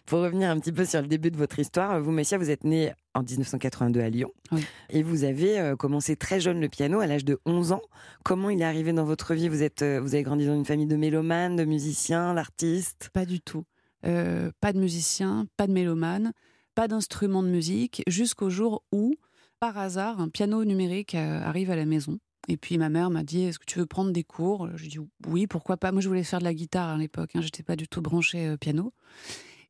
Pour 0.05 0.21
revenir 0.21 0.51
un 0.51 0.59
petit 0.61 0.71
peu 0.73 0.85
sur 0.85 1.01
le 1.01 1.09
début 1.09 1.31
de 1.31 1.37
votre 1.37 1.59
histoire, 1.59 2.01
vous, 2.01 2.11
Messia, 2.13 2.37
vous 2.39 2.51
êtes 2.51 2.65
né 2.65 2.93
en 3.15 3.23
1982 3.23 4.01
à 4.01 4.11
Lyon. 4.11 4.31
Oui. 4.53 4.65
Et 4.91 5.03
vous 5.03 5.25
avez 5.25 5.59
euh, 5.59 5.77
commencé 5.77 6.15
très 6.17 6.41
jeune 6.41 6.61
le 6.61 6.69
piano, 6.69 7.01
à 7.01 7.07
l'âge 7.07 7.25
de 7.25 7.41
11 7.47 7.73
ans. 7.73 7.83
Comment 8.23 8.51
il 8.51 8.61
est 8.61 8.65
arrivé 8.65 8.93
dans 8.93 9.05
votre 9.05 9.35
vie? 9.35 9.49
Vous, 9.49 9.63
êtes, 9.63 9.81
euh, 9.83 9.99
vous 10.01 10.15
avez 10.15 10.23
grandi 10.23 10.47
dans 10.47 10.55
une 10.55 10.67
famille 10.67 10.87
de 10.87 10.97
mélomanes, 10.97 11.57
de 11.57 11.65
musiciens, 11.65 12.35
d'artistes? 12.35 13.09
Pas 13.15 13.25
du 13.25 13.41
tout. 13.41 13.65
Euh, 14.05 14.51
pas 14.61 14.73
de 14.75 14.79
musicien, 14.79 15.47
pas 15.57 15.67
de 15.67 15.73
mélomane, 15.73 16.33
pas 16.75 16.87
d'instrument 16.87 17.43
de 17.43 17.49
musique, 17.49 18.03
jusqu'au 18.07 18.51
jour 18.51 18.85
où, 18.93 19.15
par 19.59 19.79
hasard, 19.79 20.21
un 20.21 20.29
piano 20.29 20.63
numérique 20.67 21.15
arrive 21.15 21.71
à 21.71 21.77
la 21.77 21.87
maison. 21.87 22.19
Et 22.49 22.57
puis 22.57 22.79
ma 22.79 22.89
mère 22.89 23.11
m'a 23.11 23.23
dit 23.25 23.43
Est-ce 23.45 23.59
que 23.59 23.65
tu 23.65 23.79
veux 23.79 23.87
prendre 23.87 24.11
des 24.13 24.25
cours? 24.25 24.69
J'ai 24.77 24.89
dit 24.89 24.99
Oui, 25.27 25.47
pourquoi 25.47 25.77
pas. 25.77 25.91
Moi, 25.93 26.01
je 26.01 26.09
voulais 26.09 26.23
faire 26.25 26.39
de 26.39 26.45
la 26.45 26.55
guitare 26.55 26.91
à 26.91 26.97
l'époque. 26.97 27.31
Hein, 27.35 27.41
J'étais 27.41 27.63
pas 27.63 27.77
du 27.77 27.89
tout 27.89 28.01
branchée 28.03 28.47
euh, 28.47 28.57
piano. 28.57 28.93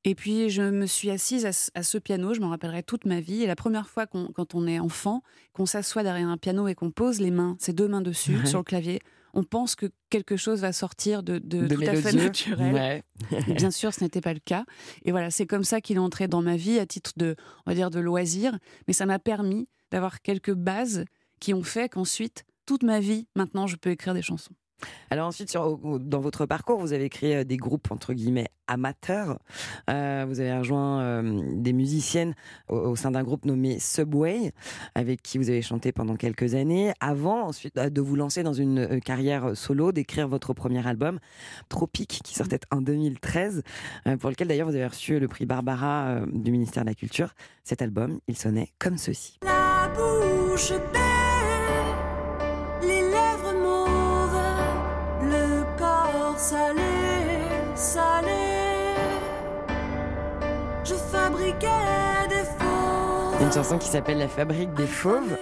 Et 0.04 0.14
puis 0.14 0.50
je 0.50 0.62
me 0.62 0.86
suis 0.86 1.10
assise 1.10 1.46
à, 1.46 1.52
ce- 1.52 1.70
à 1.74 1.82
ce 1.82 1.98
piano. 1.98 2.32
Je 2.34 2.40
m'en 2.40 2.50
rappellerai 2.50 2.82
toute 2.82 3.06
ma 3.06 3.20
vie. 3.20 3.42
Et 3.42 3.46
la 3.46 3.56
première 3.56 3.88
fois 3.88 4.06
quand 4.06 4.54
on 4.54 4.66
est 4.66 4.78
enfant, 4.78 5.22
qu'on 5.52 5.66
s'assoit 5.66 6.02
derrière 6.02 6.28
un 6.28 6.36
piano 6.36 6.68
et 6.68 6.74
qu'on 6.74 6.90
pose 6.90 7.20
les 7.20 7.30
mains, 7.32 7.56
ses 7.58 7.72
deux 7.72 7.88
mains 7.88 8.02
dessus, 8.02 8.36
Ouais. 8.38 8.46
sur 8.46 8.58
le 8.58 8.64
clavier, 8.64 9.00
on 9.34 9.42
pense 9.42 9.74
que 9.74 9.86
quelque 10.08 10.36
chose 10.36 10.60
va 10.60 10.72
sortir 10.72 11.22
de, 11.22 11.38
de, 11.38 11.66
De 11.66 11.74
tout 11.74 11.82
à 11.82 11.94
fait 11.94 12.12
naturel. 12.12 12.72
Ouais. 12.72 13.02
Bien 13.54 13.70
sûr, 13.70 13.92
ce 13.92 14.02
n'était 14.04 14.20
pas 14.20 14.32
le 14.32 14.38
cas. 14.40 14.64
Et 15.04 15.10
voilà, 15.10 15.30
c'est 15.30 15.46
comme 15.46 15.64
ça 15.64 15.80
qu'il 15.80 15.96
est 15.96 16.00
entré 16.00 16.28
dans 16.28 16.40
ma 16.40 16.56
vie 16.56 16.78
à 16.78 16.86
titre 16.86 17.12
de, 17.16 17.34
on 17.66 17.70
va 17.70 17.74
dire, 17.74 17.90
de 17.90 17.98
loisir. 18.00 18.56
Mais 18.86 18.92
ça 18.94 19.04
m'a 19.06 19.18
permis 19.18 19.68
d'avoir 19.90 20.22
quelques 20.22 20.54
bases 20.54 21.04
qui 21.40 21.52
ont 21.52 21.62
fait 21.64 21.88
qu'ensuite, 21.90 22.44
toute 22.66 22.82
ma 22.82 23.00
vie, 23.00 23.26
maintenant, 23.36 23.66
je 23.66 23.76
peux 23.76 23.90
écrire 23.90 24.14
des 24.14 24.22
chansons. 24.22 24.52
Alors 25.08 25.26
ensuite, 25.28 25.48
sur- 25.50 25.78
dans 25.98 26.20
votre 26.20 26.44
parcours, 26.44 26.78
vous 26.78 26.92
avez 26.92 27.08
créé 27.08 27.36
euh, 27.36 27.44
des 27.44 27.56
groupes 27.56 27.90
entre 27.90 28.12
guillemets 28.12 28.48
amateurs. 28.66 29.38
Euh, 29.88 30.26
vous 30.28 30.38
avez 30.40 30.52
rejoint 30.58 31.00
euh, 31.00 31.40
des 31.54 31.72
musiciennes 31.72 32.34
au, 32.68 32.76
au 32.76 32.94
sein 32.96 33.10
d'un 33.10 33.22
groupe 33.22 33.46
nommé 33.46 33.78
Subway, 33.80 34.52
avec 34.94 35.22
qui 35.22 35.38
vous 35.38 35.48
avez 35.48 35.62
chanté 35.62 35.92
pendant 35.92 36.16
quelques 36.16 36.54
années, 36.54 36.92
avant 37.00 37.46
ensuite 37.46 37.76
de 37.78 38.00
vous 38.02 38.16
lancer 38.16 38.42
dans 38.42 38.52
une 38.52 38.80
euh, 38.80 38.98
carrière 39.00 39.56
solo, 39.56 39.92
d'écrire 39.92 40.28
votre 40.28 40.52
premier 40.52 40.86
album, 40.86 41.20
Tropique, 41.70 42.20
qui 42.22 42.34
sortait 42.34 42.60
en 42.70 42.82
2013, 42.82 43.62
euh, 44.08 44.16
pour 44.18 44.28
lequel 44.28 44.48
d'ailleurs 44.48 44.68
vous 44.68 44.74
avez 44.76 44.86
reçu 44.86 45.18
le 45.18 45.26
prix 45.26 45.46
Barbara 45.46 46.08
euh, 46.08 46.26
du 46.30 46.50
ministère 46.50 46.82
de 46.84 46.90
la 46.90 46.94
Culture. 46.94 47.34
Cet 47.64 47.80
album, 47.80 48.18
il 48.28 48.36
sonnait 48.36 48.68
comme 48.78 48.98
ceci. 48.98 49.38
La 49.42 49.88
bouche 49.96 50.72
Une 63.40 63.52
chanson 63.52 63.78
qui 63.78 63.88
s'appelle 63.88 64.18
La 64.18 64.28
Fabrique 64.28 64.74
des 64.74 64.86
Fauves. 64.86 65.36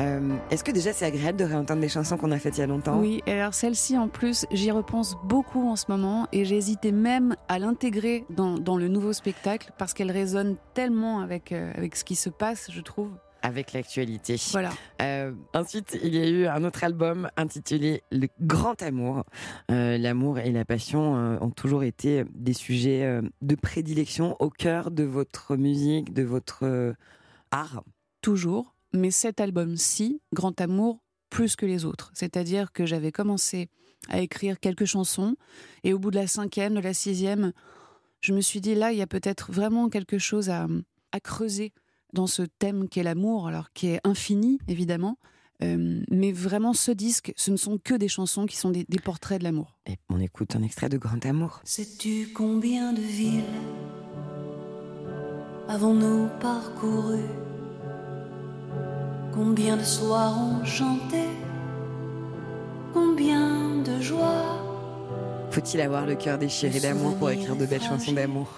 Euh, 0.00 0.36
Est-ce 0.50 0.64
que 0.64 0.70
déjà 0.70 0.92
c'est 0.92 1.04
agréable 1.04 1.38
de 1.38 1.44
réentendre 1.44 1.80
des 1.80 1.88
chansons 1.88 2.16
qu'on 2.16 2.30
a 2.30 2.38
faites 2.38 2.56
il 2.56 2.60
y 2.60 2.64
a 2.64 2.66
longtemps? 2.66 2.98
Oui, 2.98 3.22
alors 3.26 3.52
celle-ci, 3.52 3.98
en 3.98 4.08
plus, 4.08 4.46
j'y 4.50 4.70
repense 4.70 5.16
beaucoup 5.24 5.68
en 5.68 5.76
ce 5.76 5.86
moment 5.88 6.26
et 6.32 6.44
j'ai 6.44 6.56
hésité 6.56 6.92
même 6.92 7.36
à 7.48 7.58
l'intégrer 7.58 8.24
dans, 8.30 8.76
le 8.76 8.88
nouveau 8.88 9.12
spectacle 9.12 9.70
parce 9.76 9.92
qu'elle 9.92 10.10
résonne 10.10 10.56
tellement 10.74 11.20
avec, 11.20 11.52
euh, 11.52 11.70
avec 11.76 11.96
ce 11.96 12.04
qui 12.04 12.16
se 12.16 12.30
passe, 12.30 12.70
je 12.70 12.80
trouve. 12.80 13.10
Avec 13.42 13.72
l'actualité. 13.72 14.36
Voilà. 14.52 14.70
Euh, 15.00 15.32
ensuite, 15.52 15.98
il 16.02 16.14
y 16.14 16.20
a 16.20 16.28
eu 16.28 16.46
un 16.46 16.62
autre 16.64 16.84
album 16.84 17.28
intitulé 17.36 18.02
Le 18.12 18.28
Grand 18.40 18.80
Amour. 18.82 19.24
Euh, 19.70 19.98
L'amour 19.98 20.38
et 20.38 20.52
la 20.52 20.64
passion 20.64 21.16
euh, 21.16 21.38
ont 21.40 21.50
toujours 21.50 21.82
été 21.82 22.24
des 22.34 22.52
sujets 22.52 23.20
de 23.40 23.54
prédilection 23.56 24.36
au 24.38 24.48
cœur 24.48 24.90
de 24.90 25.02
votre 25.02 25.56
musique, 25.56 26.12
de 26.12 26.22
votre 26.22 26.94
art. 27.50 27.82
toujours, 28.20 28.76
mais 28.92 29.10
cet 29.10 29.40
album-ci, 29.40 30.20
Grand 30.32 30.60
Amour, 30.60 31.00
plus 31.28 31.56
que 31.56 31.66
les 31.66 31.84
autres. 31.84 32.10
C'est-à-dire 32.14 32.72
que 32.72 32.86
j'avais 32.86 33.10
commencé 33.10 33.68
à 34.08 34.20
écrire 34.20 34.60
quelques 34.60 34.84
chansons, 34.84 35.34
et 35.84 35.92
au 35.92 35.98
bout 35.98 36.10
de 36.10 36.16
la 36.16 36.26
cinquième, 36.26 36.74
de 36.74 36.80
la 36.80 36.94
sixième, 36.94 37.52
je 38.20 38.32
me 38.32 38.40
suis 38.40 38.60
dit, 38.60 38.74
là, 38.74 38.92
il 38.92 38.98
y 38.98 39.02
a 39.02 39.06
peut-être 39.06 39.50
vraiment 39.50 39.88
quelque 39.88 40.18
chose 40.18 40.48
à, 40.50 40.66
à 41.12 41.20
creuser 41.20 41.72
dans 42.12 42.26
ce 42.26 42.42
thème 42.42 42.88
qu'est 42.88 43.02
l'amour, 43.02 43.48
alors 43.48 43.72
qui 43.72 43.88
est 43.88 44.00
infini, 44.04 44.58
évidemment. 44.68 45.16
Euh, 45.62 46.02
mais 46.10 46.32
vraiment, 46.32 46.72
ce 46.72 46.90
disque, 46.90 47.32
ce 47.36 47.50
ne 47.50 47.56
sont 47.56 47.78
que 47.78 47.94
des 47.94 48.08
chansons 48.08 48.46
qui 48.46 48.56
sont 48.56 48.70
des, 48.70 48.84
des 48.88 48.98
portraits 48.98 49.38
de 49.38 49.44
l'amour. 49.44 49.76
Et 49.86 49.96
on 50.08 50.18
écoute 50.18 50.56
un 50.56 50.62
extrait 50.62 50.88
de 50.88 50.98
Grand 50.98 51.24
Amour. 51.24 51.60
Sais-tu 51.64 52.28
combien 52.34 52.92
de 52.92 53.00
villes 53.00 53.44
avons-nous 55.68 56.28
parcouru? 56.40 57.20
Combien 59.32 59.78
de 59.78 59.84
soirs 59.84 60.36
ont 60.38 60.64
chanté? 60.64 61.24
Combien 62.92 63.82
de 63.82 64.00
joie. 64.00 64.58
Faut-il 65.50 65.80
avoir 65.80 66.04
le 66.04 66.14
cœur 66.14 66.36
déchiré 66.36 66.80
d'amour 66.80 67.16
pour 67.16 67.30
écrire 67.30 67.56
de 67.56 67.64
belles 67.64 67.82
chansons 67.82 68.12
d'amour? 68.12 68.48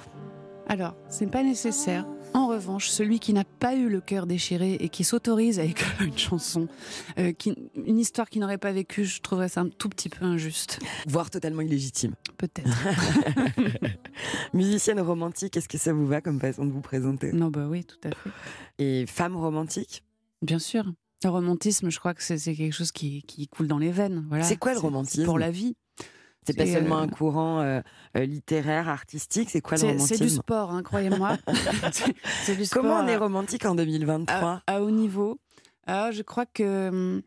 Alors, 0.66 0.96
c'est 1.08 1.30
pas 1.30 1.42
nécessaire. 1.42 2.06
En 2.34 2.48
revanche, 2.48 2.88
celui 2.88 3.20
qui 3.20 3.32
n'a 3.32 3.44
pas 3.44 3.76
eu 3.76 3.88
le 3.88 4.00
cœur 4.00 4.26
déchiré 4.26 4.74
et 4.74 4.88
qui 4.88 5.04
s'autorise 5.04 5.60
à 5.60 5.64
écrire 5.64 6.02
une 6.02 6.18
chanson, 6.18 6.66
euh, 7.16 7.32
qui, 7.32 7.54
une 7.76 7.98
histoire 7.98 8.28
qu'il 8.28 8.40
n'aurait 8.40 8.58
pas 8.58 8.72
vécue, 8.72 9.04
je 9.04 9.20
trouverais 9.20 9.48
ça 9.48 9.60
un 9.60 9.68
tout 9.68 9.88
petit 9.88 10.08
peu 10.08 10.24
injuste. 10.24 10.80
Voire 11.06 11.30
totalement 11.30 11.62
illégitime. 11.62 12.14
Peut-être. 12.36 12.68
Musicienne 14.52 15.00
romantique, 15.00 15.56
est-ce 15.56 15.68
que 15.68 15.78
ça 15.78 15.92
vous 15.92 16.06
va 16.08 16.20
comme 16.20 16.40
façon 16.40 16.64
de 16.64 16.72
vous 16.72 16.80
présenter? 16.80 17.32
Non, 17.32 17.50
bah 17.50 17.68
oui, 17.68 17.84
tout 17.84 18.00
à 18.02 18.10
fait. 18.10 18.30
Et 18.78 19.06
femme 19.06 19.36
romantique? 19.36 20.02
Bien 20.42 20.58
sûr. 20.58 20.92
Le 21.22 21.30
romantisme, 21.30 21.88
je 21.88 21.98
crois 22.00 22.14
que 22.14 22.22
c'est 22.22 22.38
quelque 22.38 22.74
chose 22.74 22.90
qui, 22.90 23.22
qui 23.22 23.46
coule 23.46 23.68
dans 23.68 23.78
les 23.78 23.92
veines. 23.92 24.26
Voilà. 24.28 24.44
C'est 24.44 24.56
quoi 24.56 24.74
le 24.74 24.80
romantisme 24.80 25.24
Pour 25.24 25.38
la 25.38 25.52
vie. 25.52 25.76
C'est 26.46 26.56
pas 26.56 26.66
seulement 26.66 26.98
euh, 26.98 27.02
un 27.02 27.08
courant 27.08 27.60
euh, 27.60 27.80
euh, 28.16 28.24
littéraire, 28.26 28.88
artistique, 28.88 29.48
c'est 29.50 29.60
quoi 29.60 29.76
le 29.78 29.82
romantisme 29.92 30.14
c'est 30.16 30.24
du 30.24 30.30
sport, 30.30 30.70
hein, 30.72 30.82
croyez-moi. 30.82 31.38
Comment 32.72 33.00
on 33.00 33.06
est 33.08 33.16
euh, 33.16 33.18
romantique 33.18 33.64
en 33.64 33.74
2023 33.74 34.62
à, 34.66 34.74
à 34.74 34.80
haut 34.82 34.90
niveau. 34.90 35.38
Ah, 35.86 36.10
je 36.12 36.22
crois 36.22 36.46
que. 36.46 36.88
hum, 36.88 37.22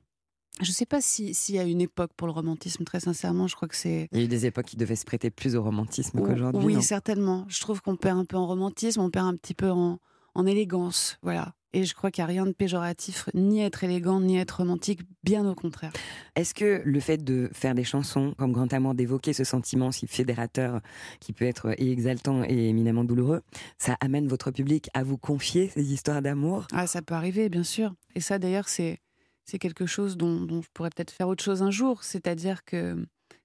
Je 0.61 0.69
ne 0.69 0.73
sais 0.73 0.85
pas 0.85 1.01
si- 1.01 1.33
s'il 1.33 1.55
y 1.55 1.59
a 1.59 1.63
une 1.63 1.81
époque 1.81 2.11
pour 2.17 2.27
le 2.27 2.33
romantisme, 2.33 2.83
très 2.83 2.99
sincèrement. 2.99 3.47
Je 3.47 3.55
crois 3.55 3.67
que 3.67 3.75
c'est. 3.75 4.07
Il 4.11 4.17
y 4.19 4.21
a 4.21 4.25
eu 4.25 4.27
des 4.27 4.45
époques 4.45 4.65
qui 4.65 4.77
devaient 4.77 4.95
se 4.95 5.05
prêter 5.05 5.29
plus 5.29 5.55
au 5.55 5.61
romantisme 5.63 6.19
qu'aujourd'hui. 6.21 6.65
Oui, 6.65 6.81
certainement. 6.81 7.45
Je 7.47 7.59
trouve 7.61 7.81
qu'on 7.81 7.95
perd 7.95 8.17
un 8.17 8.25
peu 8.25 8.37
en 8.37 8.47
romantisme, 8.47 9.01
on 9.01 9.09
perd 9.11 9.27
un 9.27 9.35
petit 9.35 9.53
peu 9.53 9.69
en, 9.69 9.99
en 10.33 10.45
élégance. 10.47 11.17
Voilà. 11.21 11.53
Et 11.73 11.83
je 11.83 11.93
crois 11.93 12.11
qu'il 12.11 12.23
n'y 12.23 12.29
a 12.29 12.33
rien 12.33 12.45
de 12.45 12.53
péjoratif, 12.53 13.29
ni 13.33 13.61
être 13.61 13.83
élégant, 13.83 14.21
ni 14.21 14.37
être 14.37 14.57
romantique, 14.57 15.01
bien 15.23 15.47
au 15.47 15.53
contraire. 15.53 15.91
Est-ce 16.35 16.53
que 16.53 16.81
le 16.85 16.99
fait 16.99 17.17
de 17.17 17.49
faire 17.51 17.75
des 17.75 17.83
chansons 17.83 18.33
comme 18.37 18.53
Grand 18.53 18.71
Amour, 18.73 18.95
d'évoquer 18.95 19.33
ce 19.33 19.43
sentiment 19.43 19.91
si 19.91 20.07
fédérateur 20.07 20.79
qui 21.19 21.33
peut 21.33 21.45
être 21.45 21.73
et 21.77 21.91
exaltant 21.91 22.43
et 22.43 22.69
éminemment 22.69 23.03
douloureux, 23.03 23.41
ça 23.77 23.97
amène 23.99 24.27
votre 24.27 24.51
public 24.51 24.89
à 24.93 25.03
vous 25.03 25.17
confier 25.17 25.69
ces 25.69 25.91
histoires 25.91 26.21
d'amour? 26.21 26.67
Ah, 26.71 26.87
ça 26.87 27.01
peut 27.01 27.15
arriver, 27.15 27.49
bien 27.49 27.63
sûr. 27.63 27.93
Et 28.15 28.21
ça, 28.21 28.39
d'ailleurs, 28.39 28.69
c'est 28.69 28.99
c'est 29.43 29.59
quelque 29.59 29.85
chose 29.85 30.17
dont, 30.17 30.41
dont 30.41 30.61
je 30.61 30.67
pourrais 30.73 30.89
peut-être 30.89 31.11
faire 31.11 31.29
autre 31.29 31.43
chose 31.43 31.63
un 31.63 31.71
jour. 31.71 32.03
C'est-à-dire 32.03 32.65
que 32.65 32.97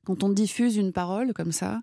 quand 0.04 0.24
on 0.24 0.28
diffuse 0.28 0.76
une 0.76 0.92
parole 0.92 1.32
comme 1.32 1.52
ça, 1.52 1.80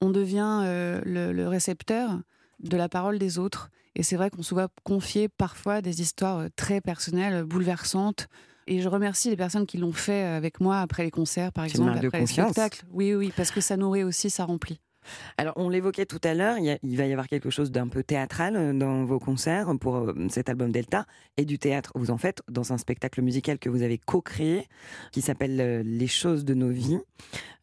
on 0.00 0.10
devient 0.10 0.62
euh, 0.64 1.02
le, 1.04 1.32
le 1.32 1.48
récepteur 1.48 2.18
de 2.60 2.76
la 2.76 2.88
parole 2.88 3.18
des 3.18 3.38
autres. 3.38 3.70
Et 3.94 4.02
c'est 4.02 4.16
vrai 4.16 4.30
qu'on 4.30 4.42
se 4.42 4.54
voit 4.54 4.68
confier 4.84 5.28
parfois 5.28 5.80
des 5.82 6.00
histoires 6.00 6.38
euh, 6.38 6.48
très 6.56 6.80
personnelles, 6.80 7.44
bouleversantes. 7.44 8.28
Et 8.66 8.80
je 8.80 8.88
remercie 8.88 9.30
les 9.30 9.36
personnes 9.36 9.66
qui 9.66 9.78
l'ont 9.78 9.92
fait 9.92 10.22
avec 10.22 10.60
moi 10.60 10.80
après 10.80 11.04
les 11.04 11.10
concerts, 11.10 11.52
par 11.52 11.64
exemple, 11.64 11.90
après 11.90 12.02
les 12.02 12.10
confiance. 12.10 12.52
spectacles. 12.52 12.84
Oui, 12.90 13.14
oui, 13.14 13.32
parce 13.34 13.50
que 13.50 13.62
ça 13.62 13.76
nourrit 13.76 14.04
aussi, 14.04 14.28
ça 14.28 14.44
remplit. 14.44 14.78
Alors, 15.36 15.54
on 15.56 15.68
l'évoquait 15.68 16.06
tout 16.06 16.20
à 16.24 16.34
l'heure, 16.34 16.56
il, 16.58 16.96
va 16.96 17.06
y 17.06 17.12
avoir 17.12 17.28
quelque 17.28 17.50
chose 17.50 17.70
d'un 17.70 17.88
peu 17.88 18.02
théâtral 18.02 18.56
euh, 18.56 18.72
dans 18.72 19.04
vos 19.04 19.18
concerts 19.18 19.72
pour 19.80 19.96
euh, 19.96 20.14
cet 20.28 20.48
album 20.48 20.70
Delta 20.70 21.06
et 21.36 21.44
du 21.44 21.58
théâtre. 21.58 21.92
Vous 21.94 22.10
en 22.10 22.18
faites 22.18 22.42
dans 22.48 22.72
un 22.72 22.78
spectacle 22.78 23.22
musical 23.22 23.58
que 23.58 23.68
vous 23.68 23.82
avez 23.82 23.98
co-créé 23.98 24.68
qui 25.12 25.22
s'appelle 25.22 25.60
euh, 25.60 25.82
Les 25.84 26.06
choses 26.06 26.44
de 26.44 26.54
nos 26.54 26.70
vies. 26.70 26.98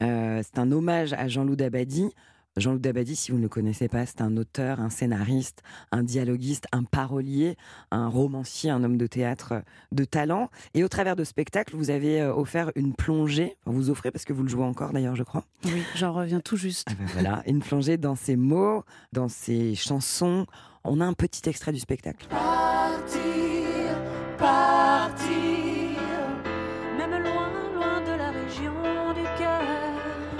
Euh, 0.03 0.41
c'est 0.43 0.59
un 0.59 0.71
hommage 0.71 1.13
à 1.13 1.27
Jean-Loup 1.27 1.55
Dabadi. 1.55 2.09
Jean-Loup 2.57 2.79
Dabadi, 2.79 3.17
si 3.17 3.31
vous 3.31 3.37
ne 3.37 3.43
le 3.43 3.49
connaissez 3.49 3.89
pas, 3.89 4.05
c'est 4.05 4.21
un 4.21 4.37
auteur, 4.37 4.79
un 4.79 4.89
scénariste, 4.89 5.61
un 5.91 6.03
dialoguiste, 6.03 6.67
un 6.71 6.83
parolier, 6.83 7.57
un 7.91 8.07
romancier, 8.07 8.69
un 8.69 8.83
homme 8.83 8.97
de 8.97 9.07
théâtre 9.07 9.53
euh, 9.53 9.61
de 9.91 10.05
talent. 10.05 10.49
Et 10.73 10.83
au 10.83 10.87
travers 10.87 11.17
de 11.17 11.25
ce 11.25 11.31
spectacle, 11.31 11.75
vous 11.75 11.89
avez 11.89 12.21
euh, 12.21 12.33
offert 12.33 12.71
une 12.75 12.93
plongée, 12.93 13.57
vous 13.65 13.89
offrez 13.89 14.09
parce 14.11 14.23
que 14.23 14.31
vous 14.31 14.43
le 14.43 14.49
jouez 14.49 14.63
encore 14.63 14.93
d'ailleurs, 14.93 15.15
je 15.15 15.23
crois. 15.23 15.43
Oui, 15.65 15.83
j'en 15.95 16.13
reviens 16.13 16.39
tout 16.39 16.55
juste. 16.55 16.87
Ah 16.89 16.93
ben 16.97 17.07
voilà, 17.11 17.43
une 17.45 17.59
plongée 17.59 17.97
dans 17.97 18.15
ses 18.15 18.37
mots, 18.37 18.83
dans 19.11 19.27
ses 19.27 19.75
chansons. 19.75 20.45
On 20.85 21.01
a 21.01 21.05
un 21.05 21.13
petit 21.13 21.49
extrait 21.49 21.73
du 21.73 21.79
spectacle. 21.79 22.27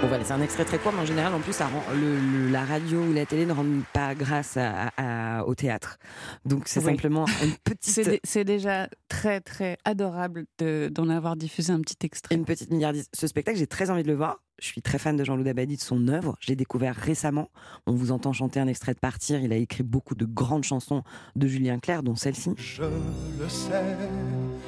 Bon 0.06 0.10
voilà, 0.10 0.24
c'est 0.24 0.34
un 0.34 0.40
extrait 0.40 0.64
très 0.64 0.78
court, 0.78 0.92
mais 0.94 1.00
en 1.00 1.04
général, 1.04 1.34
en 1.34 1.40
plus, 1.40 1.52
ça 1.52 1.66
rend, 1.66 1.82
le, 1.92 2.16
le- 2.20 2.48
la 2.48 2.64
radio 2.64 3.00
ou 3.02 3.12
la 3.12 3.26
télé 3.26 3.44
ne 3.44 3.52
rendent 3.52 3.82
pas 3.92 4.14
grâce 4.14 4.56
à- 4.56 4.92
à- 4.96 5.44
au 5.46 5.56
théâtre. 5.56 5.98
Donc 6.44 6.68
c'est 6.68 6.78
Oui. 6.78 6.92
simplement 6.92 7.24
une 7.42 7.56
petite, 7.64 8.20
c'est 8.22 8.44
déjà 8.44 8.86
très, 9.08 9.40
très 9.40 9.76
adorable 9.84 10.44
de- 10.60 10.88
d'en 10.94 11.08
avoir 11.08 11.34
diffusé 11.34 11.72
un 11.72 11.80
petit 11.80 11.96
extrait. 12.06 12.36
une 12.36 12.44
petite 12.44 12.70
milliardiste. 12.70 13.10
Ce 13.16 13.26
spectacle, 13.26 13.58
j'ai 13.58 13.66
très 13.66 13.90
envie 13.90 14.04
de 14.04 14.08
le 14.08 14.14
voir. 14.14 14.36
Je 14.62 14.66
suis 14.68 14.80
très 14.80 14.98
fan 14.98 15.16
de 15.16 15.24
Jean-Loup 15.24 15.42
Dabadi, 15.42 15.74
de 15.74 15.80
son 15.82 16.06
œuvre. 16.06 16.36
Je 16.38 16.46
l'ai 16.50 16.56
découvert 16.56 16.94
récemment. 16.94 17.50
On 17.88 17.92
vous 17.92 18.12
entend 18.12 18.32
chanter 18.32 18.60
un 18.60 18.68
extrait 18.68 18.94
de 18.94 19.00
Partir. 19.00 19.40
Il 19.40 19.52
a 19.52 19.56
écrit 19.56 19.82
beaucoup 19.82 20.14
de 20.14 20.24
grandes 20.24 20.62
chansons 20.62 21.02
de 21.34 21.48
Julien 21.48 21.80
Clerc, 21.80 22.04
dont 22.04 22.14
celle-ci. 22.14 22.52
Je 22.56 22.82
le 22.84 23.48
sais, 23.48 23.96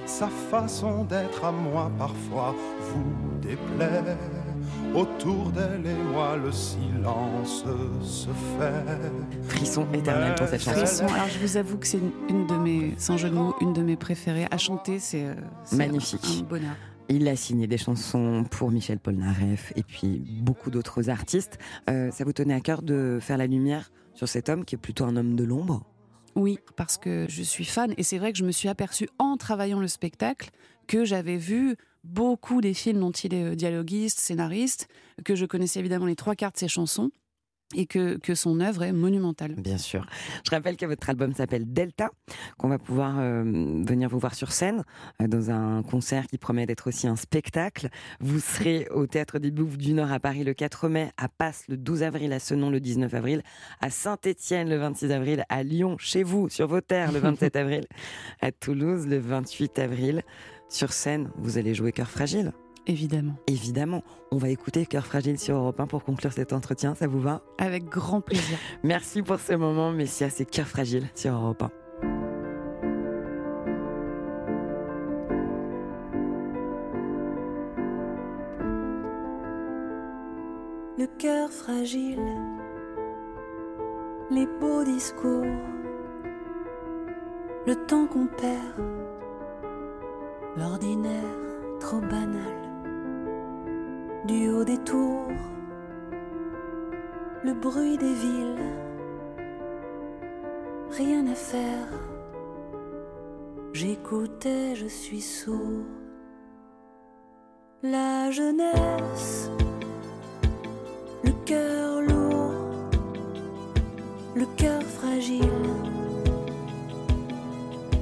sa 0.05 0.27
façon 0.27 1.05
d'être 1.05 1.44
à 1.44 1.53
moi 1.53 1.92
parfois 1.96 2.57
vous 2.81 3.38
déplaît. 3.40 4.03
Autour 4.94 5.50
d'elle 5.50 5.87
et 5.87 6.12
moi, 6.12 6.37
le 6.37 6.50
silence 6.50 7.64
se 8.02 8.28
fait. 8.28 9.48
Frisson 9.48 9.87
éternel 9.92 10.35
pour 10.35 10.48
cette 10.48 10.62
chanson. 10.62 10.78
Frisson. 10.78 11.07
Alors 11.07 11.28
je 11.28 11.38
vous 11.38 11.57
avoue 11.57 11.76
que 11.78 11.87
c'est 11.87 11.98
une, 11.98 12.11
une 12.28 12.46
de 12.46 12.57
mes, 12.57 12.94
sans 12.98 13.16
jeu 13.16 13.28
de 13.31 13.35
mots, 13.35 13.54
une 13.61 13.72
de 13.72 13.83
mes 13.83 13.96
préférées. 13.96 14.46
À 14.50 14.59
chanter, 14.59 14.98
c'est 14.98 15.24
euh, 15.24 15.35
Magnifique. 15.72 16.26
Un, 16.26 16.40
un 16.40 16.48
bonheur. 16.48 16.76
Il 17.11 17.28
a 17.28 17.37
signé 17.37 17.66
des 17.66 17.78
chansons 17.78 18.44
pour 18.50 18.70
Michel 18.70 18.98
Polnareff 18.98 19.72
et 19.76 19.83
puis 19.83 20.22
beaucoup 20.42 20.70
d'autres 20.70 21.09
artistes. 21.11 21.59
Euh, 21.88 22.11
ça 22.11 22.24
vous 22.24 22.33
tenait 22.33 22.54
à 22.54 22.61
cœur 22.61 22.83
de 22.83 23.18
faire 23.20 23.38
la 23.38 23.46
lumière 23.46 23.90
sur 24.14 24.28
cet 24.28 24.48
homme 24.48 24.64
qui 24.64 24.74
est 24.74 24.78
plutôt 24.78 25.04
un 25.04 25.16
homme 25.16 25.37
de 25.37 25.44
l'ombre? 25.44 25.85
Oui, 26.35 26.59
parce 26.76 26.98
que 26.98 27.26
je 27.28 27.42
suis 27.42 27.64
fan 27.64 27.94
et 27.96 28.02
c'est 28.02 28.18
vrai 28.18 28.33
que 28.33 28.38
je 28.38 28.44
me 28.44 28.52
suis 28.52 28.68
aperçue 28.68 29.09
en 29.18 29.37
travaillant 29.37 29.81
le 29.81 29.88
spectacle 29.88 30.50
que 30.87 31.04
j'avais 31.04 31.37
vu 31.37 31.76
beaucoup 32.09 32.61
des 32.61 32.75
films 32.75 33.01
dont 33.01 33.11
il 33.11 33.35
est 33.35 33.44
euh, 33.44 33.55
dialoguiste, 33.55 34.21
scénariste, 34.21 34.88
que 35.25 35.35
je 35.35 35.47
connaissais 35.47 35.81
évidemment 35.81 36.07
les 36.07 36.16
trois 36.16 36.35
quarts 36.35 36.53
de 36.53 36.59
ses 36.59 36.68
chansons 36.68 37.11
et 37.75 37.87
que, 37.87 38.16
que 38.16 38.35
son 38.35 38.61
œuvre 38.61 38.83
est 38.83 38.92
monumentale. 38.92 39.55
Bien 39.57 39.77
sûr. 39.77 40.07
Je 40.44 40.51
rappelle 40.51 40.77
que 40.77 40.87
votre 40.87 41.09
album 41.11 41.35
s'appelle 41.35 41.71
Delta, 41.71 42.11
qu'on 42.57 42.68
va 42.68 42.79
pouvoir 42.79 43.18
euh, 43.18 43.42
venir 43.87 44.09
vous 44.09 44.18
voir 44.18 44.35
sur 44.35 44.53
scène 44.53 44.85
euh, 45.21 45.27
dans 45.27 45.51
un 45.51 45.83
concert 45.83 46.27
qui 46.27 46.38
promet 46.38 46.64
d'être 46.64 46.87
aussi 46.87 47.07
un 47.07 47.16
spectacle. 47.16 47.88
Vous 48.21 48.40
serez 48.40 48.88
au 48.90 49.07
Théâtre 49.07 49.38
des 49.38 49.51
Bouffes 49.51 49.77
du 49.77 49.92
Nord 49.92 50.11
à 50.12 50.18
Paris 50.18 50.44
le 50.44 50.55
4 50.55 50.88
mai, 50.88 51.11
à 51.18 51.29
Passe 51.29 51.64
le 51.68 51.77
12 51.77 52.03
avril, 52.05 52.33
à 52.33 52.38
Senon 52.38 52.71
le 52.71 52.81
19 52.81 53.12
avril, 53.12 53.42
à 53.81 53.90
Saint-Étienne 53.90 54.71
le 54.71 54.79
26 54.79 55.12
avril, 55.12 55.44
à 55.51 55.62
Lyon, 55.62 55.97
chez 55.99 56.23
vous, 56.23 56.49
sur 56.49 56.68
vos 56.68 56.81
terres 56.81 57.12
le 57.12 57.18
27 57.18 57.55
avril, 57.57 57.85
à 58.40 58.51
Toulouse 58.51 59.07
le 59.07 59.18
28 59.18 59.79
avril. 59.79 60.23
Sur 60.68 60.92
scène, 60.92 61.31
vous 61.37 61.59
allez 61.59 61.74
jouer 61.74 61.92
Cœur 61.92 62.11
Fragile. 62.11 62.52
Évidemment. 62.87 63.35
Évidemment, 63.46 64.02
on 64.31 64.38
va 64.38 64.48
écouter 64.48 64.87
Cœur 64.87 65.07
Fragile 65.07 65.38
sur 65.38 65.57
Europe 65.57 65.78
1 65.81 65.87
pour 65.87 66.04
conclure 66.04 66.33
cet 66.33 66.52
entretien, 66.52 66.94
ça 66.94 67.07
vous 67.07 67.20
va? 67.20 67.42
Avec 67.59 67.85
grand 67.85 68.20
plaisir. 68.20 68.59
Merci 68.83 69.22
pour 69.22 69.40
ce 69.40 69.54
moment, 69.54 69.92
Messia, 69.92 70.31
c'est 70.31 70.44
Cœur 70.44 70.66
Fragile 70.66 71.09
sur 71.14 71.35
Europe 71.35 71.62
1. 71.62 71.70
le 80.98 81.07
cœur 81.16 81.48
fragile, 81.52 82.18
les 84.33 84.48
beaux 84.61 84.83
discours, 84.83 85.44
le 87.68 87.74
temps 87.87 88.09
qu'on 88.09 88.26
perd, 88.26 89.08
l'ordinaire 90.59 91.37
trop 91.81 92.01
banal, 92.01 92.59
du 94.27 94.51
haut 94.51 94.64
des 94.64 94.79
tours, 94.79 95.33
le 97.44 97.55
bruit 97.55 97.97
des 97.97 98.14
villes, 98.14 98.66
rien 100.90 101.27
à 101.27 101.35
faire. 101.35 101.88
J'écoutais, 103.73 104.75
je 104.75 104.87
suis 104.87 105.21
sourd. 105.21 105.87
La 107.83 108.31
jeunesse 108.33 109.51
le 111.23 111.33
cœur 111.44 112.01
lourd, 112.01 112.90
le 114.35 114.47
cœur 114.57 114.83
fragile, 114.83 115.44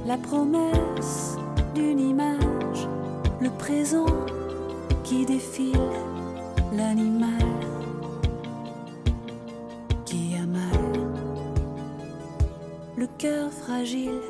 la 0.05 0.17
promesse 0.17 1.36
d'une 1.77 1.99
image, 1.99 2.87
le 3.39 3.49
présent 3.51 4.07
qui 5.03 5.25
défile, 5.25 5.91
l'animal 6.73 7.51
qui 10.03 10.35
a 10.41 10.45
mal, 10.47 10.81
le 12.97 13.07
cœur 13.19 13.51
fragile, 13.51 14.21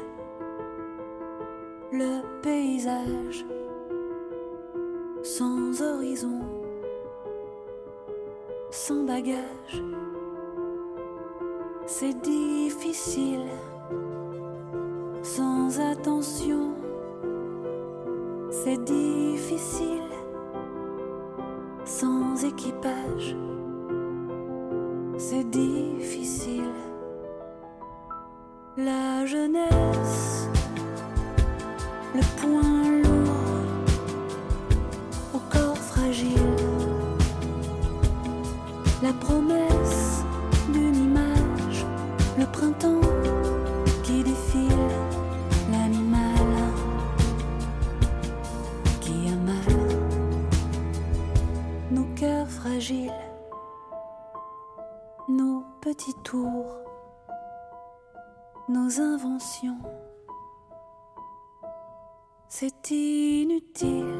C'est 62.59 62.89
inutile 62.89 64.15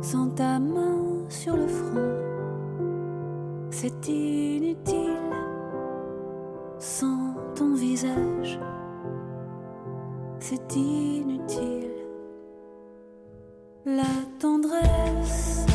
sans 0.00 0.30
ta 0.30 0.60
main 0.60 1.28
sur 1.28 1.56
le 1.56 1.66
front. 1.66 2.14
C'est 3.72 4.06
inutile 4.06 5.34
sans 6.78 7.34
ton 7.56 7.74
visage. 7.74 8.60
C'est 10.38 10.76
inutile. 10.76 11.90
La 13.84 14.14
tendresse, 14.38 15.66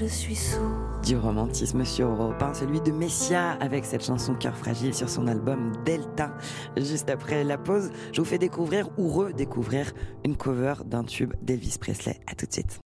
je 0.00 0.06
suis 0.06 0.34
sourd. 0.34 0.60
Du 1.04 1.16
romantisme 1.16 1.84
sur 1.84 2.08
Europe 2.08 2.42
1, 2.42 2.54
celui 2.54 2.80
de 2.80 2.90
Messia 2.90 3.52
avec 3.60 3.84
cette 3.84 4.02
chanson 4.02 4.34
Cœur 4.34 4.56
fragile 4.56 4.94
sur 4.94 5.10
son 5.10 5.26
album 5.26 5.72
Delta. 5.84 6.34
Juste 6.76 7.10
après 7.10 7.44
la 7.44 7.58
pause, 7.58 7.90
je 8.12 8.20
vous 8.20 8.26
fais 8.26 8.38
découvrir 8.38 8.88
ou 8.96 9.08
redécouvrir 9.08 9.92
une 10.24 10.36
cover 10.36 10.74
d'un 10.86 11.04
tube 11.04 11.34
d'Elvis 11.42 11.76
Presley. 11.78 12.18
À 12.26 12.34
tout 12.34 12.46
de 12.46 12.52
suite. 12.52 12.80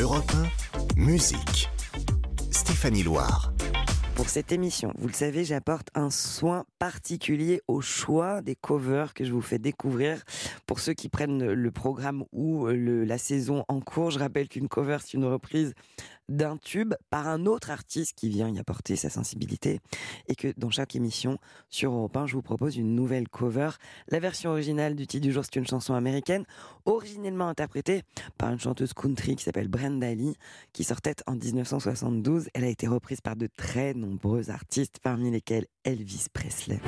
Europe 0.00 0.32
1, 0.96 1.00
musique. 1.00 1.68
Stéphanie 2.50 3.02
Loire. 3.02 3.49
Pour 4.20 4.28
cette 4.28 4.52
émission, 4.52 4.92
vous 4.98 5.08
le 5.08 5.14
savez, 5.14 5.46
j'apporte 5.46 5.88
un 5.94 6.10
soin 6.10 6.66
particulier 6.78 7.62
au 7.68 7.80
choix 7.80 8.42
des 8.42 8.54
covers 8.54 9.14
que 9.14 9.24
je 9.24 9.32
vous 9.32 9.40
fais 9.40 9.58
découvrir. 9.58 10.22
Pour 10.66 10.78
ceux 10.78 10.92
qui 10.92 11.08
prennent 11.08 11.54
le 11.54 11.70
programme 11.70 12.24
ou 12.30 12.66
la 12.66 13.16
saison 13.16 13.64
en 13.68 13.80
cours, 13.80 14.10
je 14.10 14.18
rappelle 14.18 14.50
qu'une 14.50 14.68
cover, 14.68 14.98
c'est 15.00 15.14
une 15.14 15.24
reprise 15.24 15.72
d'un 16.30 16.56
tube 16.56 16.94
par 17.10 17.28
un 17.28 17.44
autre 17.44 17.70
artiste 17.70 18.16
qui 18.16 18.28
vient 18.28 18.48
y 18.48 18.58
apporter 18.58 18.96
sa 18.96 19.10
sensibilité 19.10 19.80
et 20.28 20.34
que 20.34 20.54
dans 20.56 20.70
chaque 20.70 20.96
émission 20.96 21.38
sur 21.68 21.92
Europe 21.92 22.16
1, 22.16 22.26
je 22.26 22.34
vous 22.34 22.42
propose 22.42 22.76
une 22.76 22.94
nouvelle 22.94 23.28
cover. 23.28 23.70
La 24.08 24.20
version 24.20 24.50
originale 24.50 24.94
du 24.94 25.06
titre 25.06 25.26
du 25.26 25.32
jour, 25.32 25.44
c'est 25.44 25.56
une 25.56 25.66
chanson 25.66 25.94
américaine, 25.94 26.44
originellement 26.86 27.48
interprétée 27.48 28.02
par 28.38 28.50
une 28.50 28.60
chanteuse 28.60 28.94
country 28.94 29.36
qui 29.36 29.44
s'appelle 29.44 29.68
Brenda 29.68 30.14
Lee, 30.14 30.36
qui 30.72 30.84
sortait 30.84 31.16
en 31.26 31.34
1972. 31.34 32.48
Elle 32.54 32.64
a 32.64 32.68
été 32.68 32.86
reprise 32.86 33.20
par 33.20 33.36
de 33.36 33.48
très 33.48 33.92
nombreux 33.94 34.50
artistes, 34.50 34.98
parmi 35.02 35.30
lesquels 35.30 35.66
Elvis 35.84 36.26
Presley. 36.32 36.80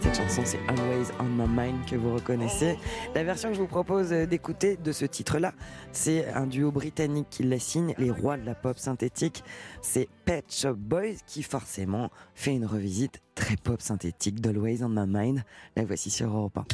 Cette 0.00 0.16
chanson, 0.16 0.42
c'est 0.44 0.60
Always 0.68 1.06
on 1.18 1.24
My 1.24 1.48
Mind 1.48 1.84
que 1.86 1.96
vous 1.96 2.14
reconnaissez. 2.14 2.78
La 3.14 3.24
version 3.24 3.48
que 3.48 3.56
je 3.56 3.60
vous 3.60 3.66
propose 3.66 4.10
d'écouter 4.10 4.76
de 4.76 4.92
ce 4.92 5.04
titre-là, 5.04 5.52
c'est 5.92 6.28
un 6.28 6.46
duo 6.46 6.70
britannique 6.70 7.26
qui 7.30 7.42
la 7.42 7.58
signe, 7.58 7.94
les 7.98 8.10
rois 8.10 8.36
de 8.36 8.44
la 8.44 8.54
pop 8.54 8.78
synthétique. 8.78 9.42
C'est 9.80 10.08
Pet 10.24 10.44
Shop 10.48 10.74
Boys 10.74 11.16
qui 11.26 11.42
forcément 11.42 12.10
fait 12.34 12.54
une 12.54 12.66
revisite 12.66 13.20
très 13.34 13.56
pop 13.56 13.80
synthétique 13.80 14.40
d'Always 14.40 14.84
on 14.84 14.88
My 14.88 15.06
Mind. 15.06 15.42
La 15.76 15.84
voici 15.84 16.10
sur 16.10 16.28
Europe 16.28 16.58
1. 16.58 16.64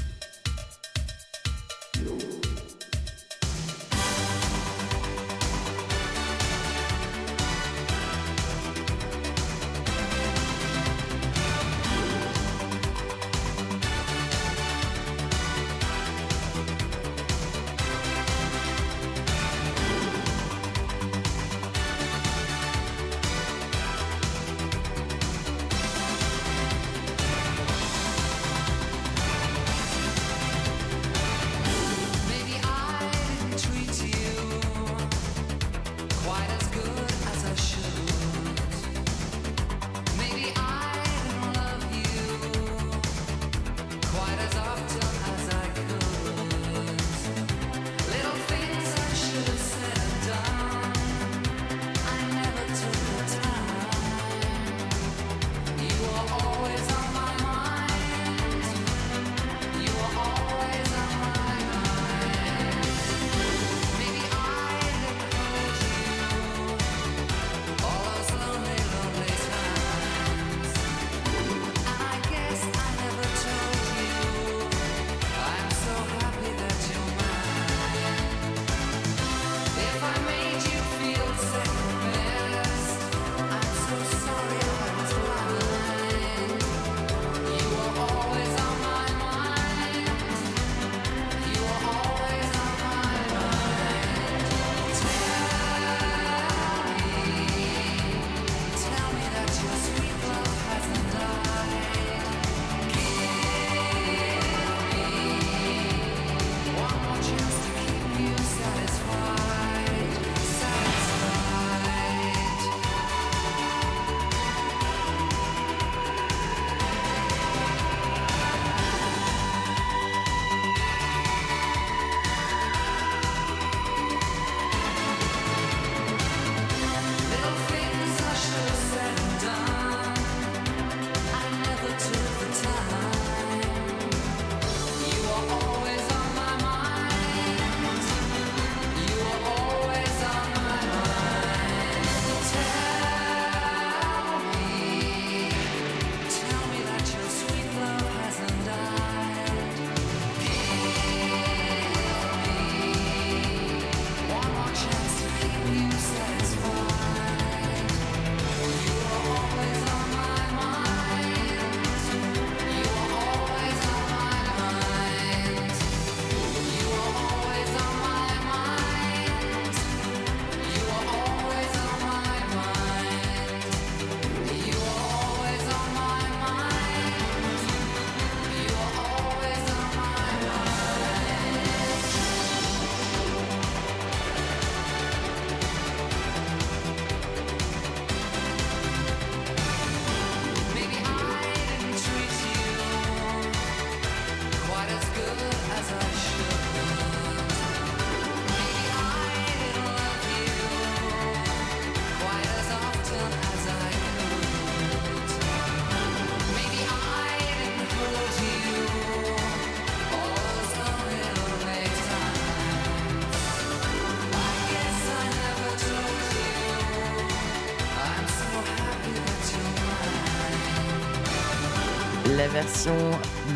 Version 222.68 222.96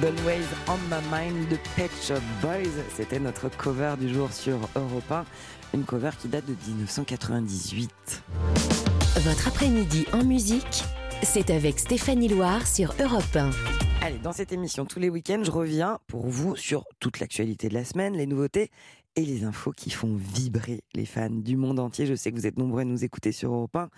Always 0.03 0.46
on 0.68 0.79
My 0.88 1.01
Mind 1.11 1.48
de 1.48 1.59
Pet 1.77 1.90
Shop 2.03 2.22
Boys, 2.40 2.83
c'était 2.96 3.18
notre 3.20 3.48
cover 3.51 3.94
du 3.98 4.12
jour 4.12 4.33
sur 4.33 4.59
Europe 4.75 5.11
1, 5.11 5.25
une 5.75 5.85
cover 5.85 6.11
qui 6.18 6.29
date 6.29 6.46
de 6.46 6.55
1998. 6.68 8.22
Votre 9.16 9.48
après-midi 9.48 10.07
en 10.12 10.25
musique, 10.25 10.85
c'est 11.22 11.51
avec 11.51 11.79
Stéphanie 11.79 12.29
Loire 12.29 12.66
sur 12.66 12.94
Europe 13.01 13.37
1. 13.37 13.51
Allez, 14.01 14.18
dans 14.18 14.33
cette 14.33 14.53
émission, 14.53 14.87
tous 14.87 14.98
les 14.98 15.11
week-ends, 15.11 15.42
je 15.44 15.51
reviens 15.51 15.98
pour 16.07 16.27
vous 16.27 16.57
sur 16.57 16.85
toute 16.98 17.20
l'actualité 17.20 17.68
de 17.68 17.75
la 17.75 17.85
semaine, 17.85 18.14
les 18.14 18.27
nouveautés 18.27 18.70
et 19.16 19.25
les 19.25 19.44
infos 19.44 19.72
qui 19.72 19.90
font 19.90 20.16
vibrer 20.16 20.83
les 20.94 21.05
fans 21.05 21.31
du 21.31 21.57
monde 21.57 21.79
entier. 21.79 22.07
Je 22.07 22.14
sais 22.14 22.31
que 22.31 22.37
vous 22.37 22.46
êtes 22.46 22.59
nombreux 22.59 22.81
à 22.81 22.85
nous 22.85 23.05
écouter 23.05 23.33
sur 23.33 23.53
Europe 23.53 23.77
1. 23.77 23.90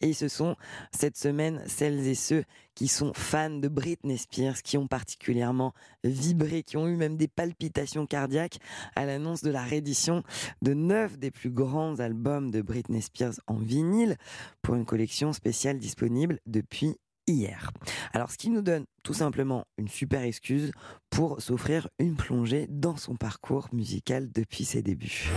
Et 0.00 0.12
ce 0.12 0.28
sont 0.28 0.56
cette 0.92 1.16
semaine 1.16 1.62
celles 1.66 2.06
et 2.06 2.14
ceux 2.14 2.44
qui 2.74 2.86
sont 2.86 3.12
fans 3.14 3.50
de 3.50 3.68
Britney 3.68 4.18
Spears, 4.18 4.62
qui 4.62 4.78
ont 4.78 4.86
particulièrement 4.86 5.74
vibré, 6.04 6.62
qui 6.62 6.76
ont 6.76 6.86
eu 6.86 6.96
même 6.96 7.16
des 7.16 7.28
palpitations 7.28 8.06
cardiaques 8.06 8.58
à 8.94 9.04
l'annonce 9.04 9.42
de 9.42 9.50
la 9.50 9.62
réédition 9.62 10.22
de 10.62 10.74
neuf 10.74 11.18
des 11.18 11.30
plus 11.30 11.50
grands 11.50 11.98
albums 11.98 12.50
de 12.50 12.62
Britney 12.62 13.02
Spears 13.02 13.40
en 13.46 13.56
vinyle 13.56 14.16
pour 14.62 14.74
une 14.74 14.84
collection 14.84 15.32
spéciale 15.32 15.78
disponible 15.78 16.38
depuis 16.46 16.96
hier. 17.32 17.70
Alors, 18.12 18.30
ce 18.30 18.38
qui 18.38 18.50
nous 18.50 18.62
donne 18.62 18.84
tout 19.02 19.14
simplement 19.14 19.64
une 19.78 19.88
super 19.88 20.22
excuse 20.22 20.72
pour 21.10 21.40
s'offrir 21.40 21.88
une 21.98 22.16
plongée 22.16 22.66
dans 22.68 22.96
son 22.96 23.16
parcours 23.16 23.68
musical 23.72 24.30
depuis 24.32 24.64
ses 24.64 24.82
débuts. 24.82 25.30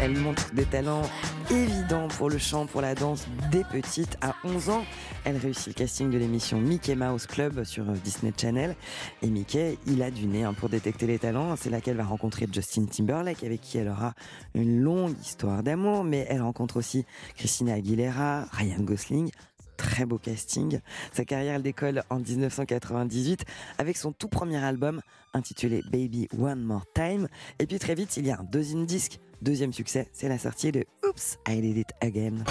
Elle 0.00 0.16
montre 0.16 0.54
des 0.54 0.64
talents 0.64 1.02
évidents 1.50 2.08
pour 2.08 2.30
le 2.30 2.38
chant, 2.38 2.64
pour 2.64 2.80
la 2.80 2.94
danse 2.94 3.26
dès 3.50 3.64
petite. 3.64 4.16
À 4.22 4.34
11 4.44 4.70
ans, 4.70 4.84
elle 5.24 5.36
réussit 5.36 5.66
le 5.66 5.72
casting 5.74 6.10
de 6.10 6.16
l'émission 6.16 6.58
Mickey 6.58 6.94
Mouse 6.94 7.26
Club 7.26 7.64
sur 7.64 7.84
Disney 7.84 8.32
Channel. 8.34 8.76
Et 9.20 9.26
Mickey, 9.26 9.76
il 9.86 10.02
a 10.02 10.10
du 10.10 10.26
nez 10.26 10.44
hein, 10.44 10.54
pour 10.54 10.70
détecter 10.70 11.06
les 11.06 11.18
talents. 11.18 11.54
C'est 11.56 11.68
là 11.68 11.82
qu'elle 11.82 11.98
va 11.98 12.04
rencontrer 12.04 12.46
Justin 12.50 12.86
Timberlake, 12.86 13.44
avec 13.44 13.60
qui 13.60 13.76
elle 13.76 13.88
aura 13.88 14.14
une 14.54 14.80
longue 14.80 15.14
histoire 15.20 15.62
d'amour. 15.62 16.02
Mais 16.02 16.26
elle 16.30 16.40
rencontre 16.40 16.78
aussi 16.78 17.04
Christina 17.36 17.74
Aguilera, 17.74 18.46
Ryan 18.52 18.80
Gosling, 18.80 19.30
très 19.78 20.04
beau 20.04 20.18
casting. 20.18 20.80
Sa 21.14 21.24
carrière 21.24 21.54
elle 21.54 21.62
décolle 21.62 22.02
en 22.10 22.18
1998 22.18 23.46
avec 23.78 23.96
son 23.96 24.12
tout 24.12 24.28
premier 24.28 24.62
album 24.62 25.00
intitulé 25.32 25.82
Baby 25.90 26.28
One 26.38 26.62
More 26.62 26.84
Time. 26.94 27.28
Et 27.58 27.66
puis 27.66 27.78
très 27.78 27.94
vite, 27.94 28.18
il 28.18 28.26
y 28.26 28.30
a 28.30 28.38
un 28.38 28.44
deuxième 28.44 28.84
disque, 28.84 29.18
deuxième 29.40 29.72
succès, 29.72 30.08
c'est 30.12 30.28
la 30.28 30.38
sortie 30.38 30.72
de 30.72 30.84
Oops, 31.06 31.38
I 31.48 31.60
Did 31.62 31.78
It 31.78 31.92
Again. 32.02 32.44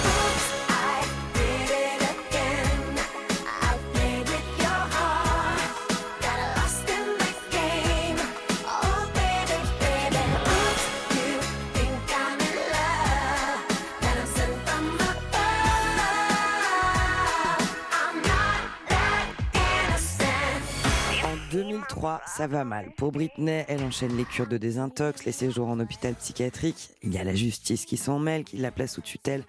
En 21.98 22.00
2003, 22.00 22.22
ça 22.28 22.46
va 22.46 22.64
mal. 22.64 22.92
Pour 22.96 23.12
Britney, 23.12 23.66
elle 23.68 23.84
enchaîne 23.84 24.16
les 24.16 24.26
cures 24.26 24.48
de 24.48 24.58
désintox, 24.58 25.26
les 25.26 25.32
séjours 25.32 25.68
en 25.68 25.80
hôpital 25.80 26.14
psychiatrique. 26.14 26.92
Il 27.02 27.12
y 27.12 27.18
a 27.18 27.24
la 27.24 27.34
justice 27.34 27.86
qui 27.86 27.98
s'en 27.98 28.20
mêle, 28.20 28.44
qui 28.44 28.58
la 28.58 28.72
place 28.72 28.94
sous 28.94 29.02
tutelle 29.02 29.44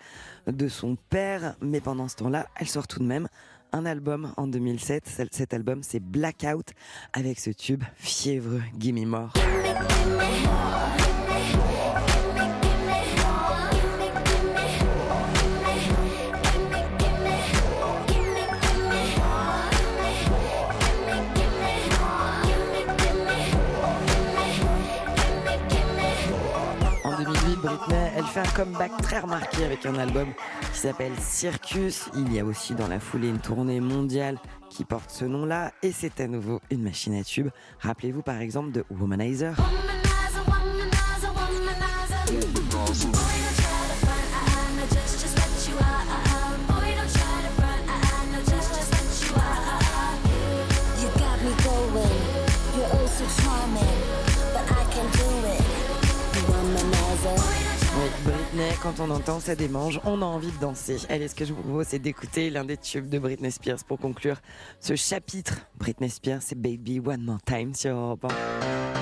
de 0.46 0.68
son 0.68 0.96
père. 1.10 1.56
Mais 1.60 1.80
pendant 1.80 2.08
ce 2.08 2.16
temps-là, 2.16 2.46
elle 2.56 2.68
sort 2.68 2.88
tout 2.88 3.00
de 3.00 3.04
même 3.04 3.28
un 3.72 3.84
album 3.84 4.32
en 4.38 4.46
2007. 4.46 5.28
Cet 5.30 5.52
album, 5.52 5.82
c'est 5.82 6.00
Blackout, 6.00 6.72
avec 7.12 7.38
ce 7.38 7.50
tube 7.50 7.84
fiévreux, 7.96 8.62
Gimme 8.78 9.04
More. 9.04 9.32
Comeback 28.58 28.90
très 29.02 29.20
remarqué 29.20 29.64
avec 29.64 29.86
un 29.86 29.94
album 29.94 30.26
qui 30.72 30.78
s'appelle 30.80 31.12
Circus. 31.20 32.10
Il 32.16 32.34
y 32.34 32.40
a 32.40 32.44
aussi 32.44 32.74
dans 32.74 32.88
la 32.88 32.98
foulée 32.98 33.28
une 33.28 33.38
tournée 33.38 33.78
mondiale 33.78 34.36
qui 34.68 34.84
porte 34.84 35.10
ce 35.12 35.24
nom-là 35.24 35.70
et 35.84 35.92
c'est 35.92 36.20
à 36.20 36.26
nouveau 36.26 36.60
une 36.72 36.82
machine 36.82 37.14
à 37.14 37.22
tube. 37.22 37.50
Rappelez-vous 37.78 38.22
par 38.22 38.40
exemple 38.40 38.72
de 38.72 38.84
Womanizer. 38.90 39.54
Quand 58.82 59.00
on 59.00 59.10
entend 59.10 59.40
ça 59.40 59.54
démange, 59.54 60.00
on 60.04 60.22
a 60.22 60.24
envie 60.24 60.50
de 60.50 60.58
danser. 60.60 60.98
Allez, 61.08 61.28
ce 61.28 61.34
que 61.34 61.44
je 61.44 61.52
vous 61.52 61.62
propose, 61.62 61.86
c'est 61.88 61.98
d'écouter 61.98 62.50
l'un 62.50 62.64
des 62.64 62.76
tubes 62.76 63.08
de 63.08 63.18
Britney 63.18 63.50
Spears 63.50 63.84
pour 63.86 63.98
conclure 63.98 64.40
ce 64.80 64.94
chapitre. 64.96 65.66
Britney 65.76 66.10
Spears, 66.10 66.42
c'est 66.42 66.60
Baby 66.60 67.00
One 67.00 67.22
More 67.22 67.42
Time 67.44 67.74
sur 67.74 67.96
Europe 67.96 68.24
1. 68.24 68.97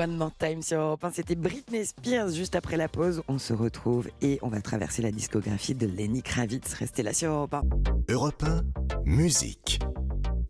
One 0.00 0.16
More 0.16 0.32
Time 0.34 0.62
sur 0.62 0.80
Europe 0.80 1.04
1, 1.04 1.10
c'était 1.10 1.34
Britney 1.34 1.84
Spears. 1.84 2.30
Juste 2.30 2.56
après 2.56 2.78
la 2.78 2.88
pause, 2.88 3.22
on 3.28 3.36
se 3.36 3.52
retrouve 3.52 4.08
et 4.22 4.38
on 4.40 4.48
va 4.48 4.62
traverser 4.62 5.02
la 5.02 5.10
discographie 5.10 5.74
de 5.74 5.86
Lenny 5.86 6.22
Kravitz. 6.22 6.72
Restez 6.72 7.02
là 7.02 7.12
sur 7.12 7.30
Europe 7.30 7.52
1. 7.52 7.62
Europe 8.08 8.42
1, 8.42 8.62
musique. 9.04 9.78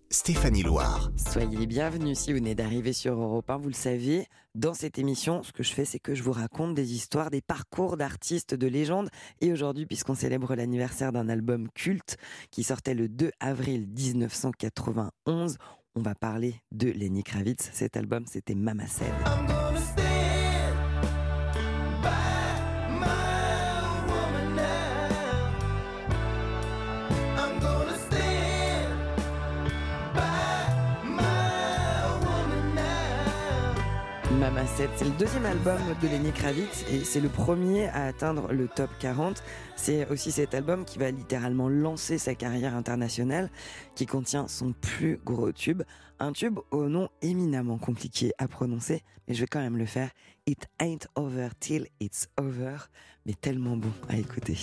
Stéphanie 0.08 0.62
Loire. 0.62 1.10
Soyez 1.16 1.56
les 1.56 1.66
bienvenus 1.66 2.16
si 2.16 2.32
vous 2.32 2.38
venez 2.38 2.54
d'arriver 2.54 2.92
sur 2.92 3.20
Europe 3.20 3.50
1. 3.50 3.56
Vous 3.56 3.68
le 3.70 3.74
savez, 3.74 4.28
dans 4.54 4.74
cette 4.74 5.00
émission, 5.00 5.42
ce 5.42 5.50
que 5.50 5.64
je 5.64 5.72
fais, 5.72 5.84
c'est 5.84 5.98
que 5.98 6.14
je 6.14 6.22
vous 6.22 6.32
raconte 6.32 6.74
des 6.76 6.94
histoires, 6.94 7.30
des 7.30 7.40
parcours 7.40 7.96
d'artistes 7.96 8.54
de 8.54 8.68
légende. 8.68 9.08
Et 9.40 9.52
aujourd'hui, 9.52 9.84
puisqu'on 9.84 10.14
célèbre 10.14 10.54
l'anniversaire 10.54 11.10
d'un 11.10 11.28
album 11.28 11.68
culte 11.74 12.18
qui 12.52 12.62
sortait 12.62 12.94
le 12.94 13.08
2 13.08 13.32
avril 13.40 13.88
1991, 13.88 15.58
on 16.00 16.02
va 16.02 16.14
parler 16.14 16.54
de 16.72 16.88
Lenny 16.88 17.22
Kravitz. 17.22 17.68
Cet 17.74 17.94
album, 17.94 18.24
c'était 18.26 18.54
Mama 18.54 18.86
Said. 18.86 19.69
Mama 34.40 34.66
Said, 34.66 34.88
c'est 34.96 35.04
le 35.04 35.10
deuxième 35.10 35.44
album 35.44 35.78
de 36.00 36.08
Lenny 36.08 36.32
Kravitz 36.32 36.86
et 36.90 37.04
c'est 37.04 37.20
le 37.20 37.28
premier 37.28 37.88
à 37.88 38.06
atteindre 38.06 38.50
le 38.50 38.68
top 38.68 38.88
40. 38.98 39.42
C'est 39.76 40.08
aussi 40.08 40.32
cet 40.32 40.54
album 40.54 40.86
qui 40.86 40.98
va 40.98 41.10
littéralement 41.10 41.68
lancer 41.68 42.16
sa 42.16 42.34
carrière 42.34 42.74
internationale, 42.74 43.50
qui 43.94 44.06
contient 44.06 44.48
son 44.48 44.72
plus 44.72 45.20
gros 45.26 45.52
tube, 45.52 45.82
un 46.20 46.32
tube 46.32 46.58
au 46.70 46.88
nom 46.88 47.10
éminemment 47.20 47.76
compliqué 47.76 48.32
à 48.38 48.48
prononcer, 48.48 49.02
mais 49.28 49.34
je 49.34 49.42
vais 49.42 49.46
quand 49.46 49.60
même 49.60 49.76
le 49.76 49.84
faire. 49.84 50.08
It 50.46 50.66
ain't 50.80 51.06
over 51.16 51.48
till 51.60 51.86
it's 52.00 52.26
over, 52.38 52.76
mais 53.26 53.34
tellement 53.34 53.76
bon 53.76 53.92
à 54.08 54.16
écouter. 54.16 54.56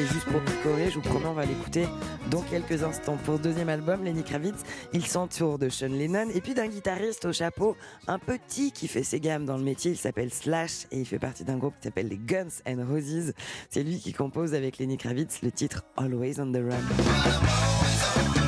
Et 0.00 0.06
juste 0.06 0.24
pour 0.24 0.40
picorer, 0.40 0.88
je 0.88 0.94
vous 0.94 1.02
promets, 1.02 1.26
on 1.26 1.34
va 1.34 1.44
l'écouter 1.44 1.86
dans 2.30 2.40
quelques 2.40 2.82
instants. 2.82 3.18
Pour 3.18 3.36
ce 3.36 3.42
deuxième 3.42 3.68
album, 3.68 4.02
Lenny 4.02 4.22
Kravitz, 4.22 4.62
il 4.94 5.06
s'entoure 5.06 5.58
de 5.58 5.68
Sean 5.68 5.88
Lennon 5.88 6.28
et 6.32 6.40
puis 6.40 6.54
d'un 6.54 6.68
guitariste 6.68 7.26
au 7.26 7.34
chapeau, 7.34 7.76
un 8.06 8.18
petit 8.18 8.72
qui 8.72 8.88
fait 8.88 9.02
ses 9.02 9.20
gammes 9.20 9.44
dans 9.44 9.58
le 9.58 9.62
métier, 9.62 9.90
il 9.90 9.98
s'appelle 9.98 10.32
Slash 10.32 10.86
et 10.90 11.00
il 11.00 11.04
fait 11.04 11.18
partie 11.18 11.44
d'un 11.44 11.58
groupe 11.58 11.74
qui 11.78 11.88
s'appelle 11.88 12.08
les 12.08 12.16
Guns 12.16 12.48
and 12.66 12.82
Roses. 12.88 13.34
C'est 13.68 13.82
lui 13.82 13.98
qui 13.98 14.14
compose 14.14 14.54
avec 14.54 14.78
Lenny 14.78 14.96
Kravitz 14.96 15.42
le 15.42 15.50
titre 15.50 15.84
Always 15.98 16.40
on 16.40 16.50
the 16.50 16.62
Run. 16.62 18.39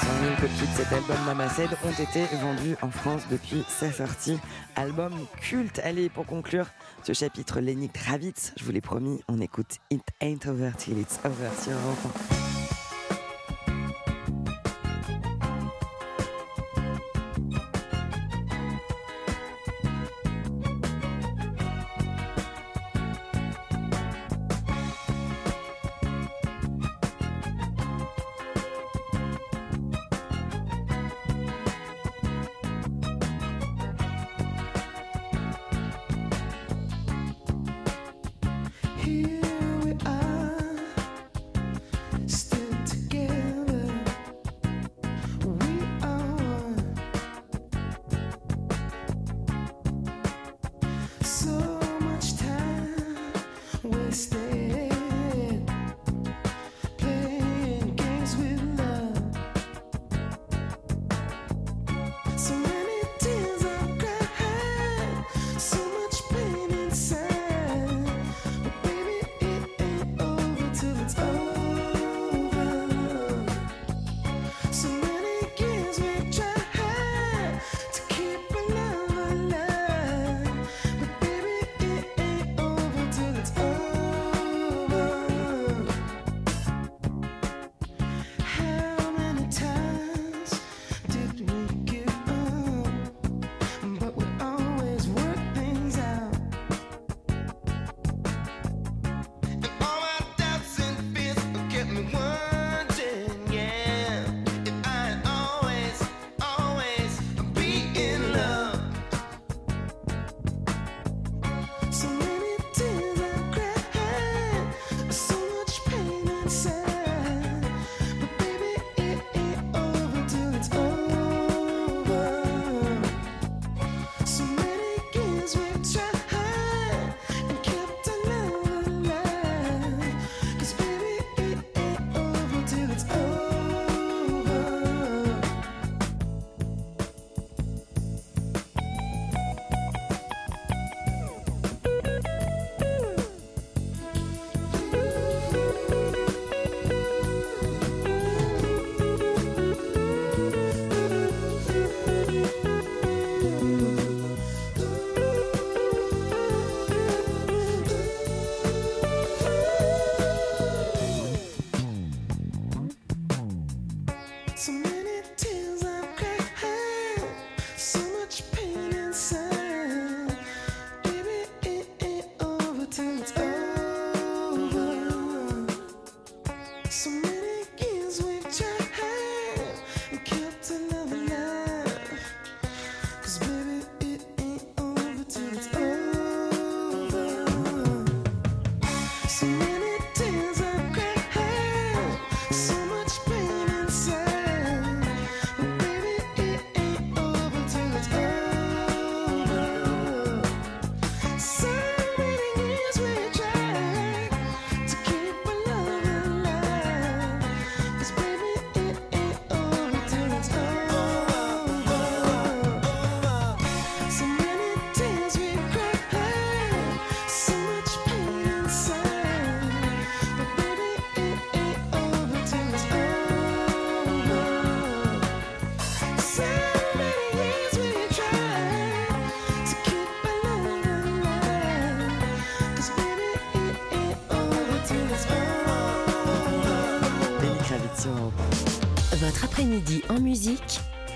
700 0.00 0.06
000 0.22 0.34
copies 0.40 0.72
de 0.72 0.76
cet 0.76 0.92
album 0.92 1.16
Mama 1.26 1.46
ont 1.84 2.02
été 2.02 2.24
vendues 2.36 2.76
en 2.82 2.90
France 2.90 3.22
depuis 3.30 3.64
sa 3.68 3.92
sortie. 3.92 4.38
Album 4.76 5.12
culte. 5.40 5.80
Allez, 5.84 6.08
pour 6.08 6.26
conclure 6.26 6.66
ce 7.02 7.12
chapitre, 7.12 7.60
Lenny 7.60 7.90
Kravitz, 7.90 8.52
je 8.56 8.64
vous 8.64 8.72
l'ai 8.72 8.80
promis, 8.80 9.22
on 9.28 9.40
écoute 9.40 9.78
It 9.90 10.02
Ain't 10.20 10.48
Over 10.48 10.70
Till 10.76 10.98
It's 10.98 11.20
Over 11.24 11.50
sur 11.62 11.74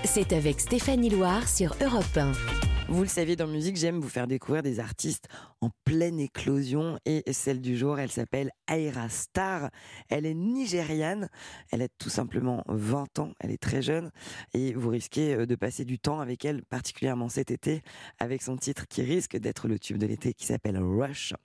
c'est 0.05 0.33
avec 0.33 0.59
Stéphanie 0.59 1.09
Loire 1.09 1.47
sur 1.47 1.75
Europe 1.81 2.17
1. 2.17 2.31
Vous 2.87 3.03
le 3.03 3.07
savez, 3.07 3.35
dans 3.35 3.45
musique, 3.45 3.77
j'aime 3.77 3.99
vous 3.99 4.09
faire 4.09 4.25
découvrir 4.25 4.63
des 4.63 4.79
artistes 4.79 5.27
en 5.61 5.69
pleine 5.85 6.19
éclosion. 6.19 6.97
Et 7.05 7.21
celle 7.31 7.61
du 7.61 7.77
jour, 7.77 7.99
elle 7.99 8.09
s'appelle 8.09 8.49
Aira 8.67 9.07
Star. 9.09 9.69
Elle 10.09 10.25
est 10.25 10.33
nigériane. 10.33 11.29
Elle 11.71 11.83
a 11.83 11.87
tout 11.99 12.09
simplement 12.09 12.63
20 12.67 13.19
ans. 13.19 13.33
Elle 13.39 13.51
est 13.51 13.61
très 13.61 13.83
jeune. 13.83 14.09
Et 14.55 14.73
vous 14.73 14.89
risquez 14.89 15.35
euh, 15.35 15.45
de 15.45 15.53
passer 15.53 15.85
du 15.85 15.99
temps 15.99 16.19
avec 16.19 16.45
elle, 16.45 16.63
particulièrement 16.65 17.29
cet 17.29 17.51
été, 17.51 17.83
avec 18.17 18.41
son 18.41 18.57
titre 18.57 18.87
qui 18.87 19.03
risque 19.03 19.37
d'être 19.37 19.67
le 19.67 19.77
tube 19.77 19.99
de 19.99 20.07
l'été 20.07 20.33
qui 20.33 20.47
s'appelle 20.47 20.79
Rush. 20.79 21.35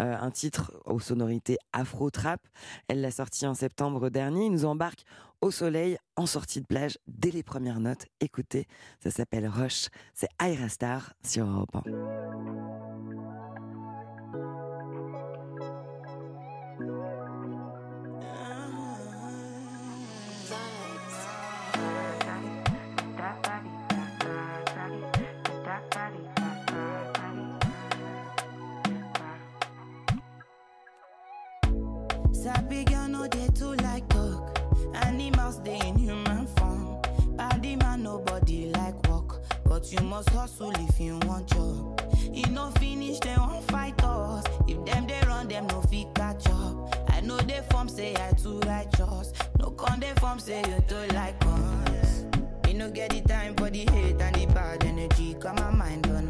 Euh, 0.00 0.16
un 0.18 0.30
titre 0.30 0.72
aux 0.86 1.00
sonorités 1.00 1.58
afro-trap. 1.74 2.40
Elle 2.88 3.02
l'a 3.02 3.10
sorti 3.10 3.46
en 3.46 3.54
septembre 3.54 4.08
dernier. 4.08 4.46
Il 4.46 4.52
nous 4.52 4.64
embarque 4.64 5.04
au 5.40 5.50
soleil, 5.50 5.98
en 6.16 6.26
sortie 6.26 6.60
de 6.60 6.66
plage, 6.66 6.98
dès 7.06 7.30
les 7.30 7.42
premières 7.42 7.80
notes. 7.80 8.06
Écoutez, 8.20 8.66
ça 9.00 9.10
s'appelle 9.10 9.46
Rush. 9.46 9.88
C'est 10.14 10.28
Aira 10.42 10.68
Star 10.68 11.12
sur 11.24 11.46
Europe 11.46 11.76
1. 11.86 12.65
You 39.98 40.06
must 40.06 40.30
hustle 40.30 40.72
if 40.88 41.00
you 41.00 41.18
want 41.26 41.48
job. 41.48 42.00
E 42.32 42.42
no 42.50 42.70
finish 42.78 43.18
dem 43.20 43.40
wan 43.40 43.62
fight 43.62 44.02
us. 44.04 44.44
If 44.66 44.84
them 44.84 45.06
they 45.06 45.20
run 45.26 45.48
them 45.48 45.66
no 45.68 45.80
fit 45.82 46.14
catch 46.14 46.46
up. 46.48 46.94
I 47.10 47.20
know 47.20 47.38
dey 47.38 47.62
form 47.70 47.88
say 47.88 48.14
I 48.14 48.32
too 48.32 48.60
righteous. 48.60 49.32
No 49.58 49.70
con 49.70 50.00
dey 50.00 50.12
form 50.20 50.38
say 50.38 50.60
you 50.60 50.82
too 50.88 51.06
like 51.14 51.36
us. 51.46 52.24
Me 52.64 52.72
no 52.74 52.90
get 52.90 53.10
the 53.10 53.20
time 53.22 53.54
for 53.56 53.70
the 53.70 53.80
hate 53.90 54.20
and 54.20 54.34
the 54.36 54.46
bad 54.52 54.84
energy. 54.84 55.34
Got 55.34 55.56
my 55.56 55.70
mind 55.70 56.06
on 56.08 56.25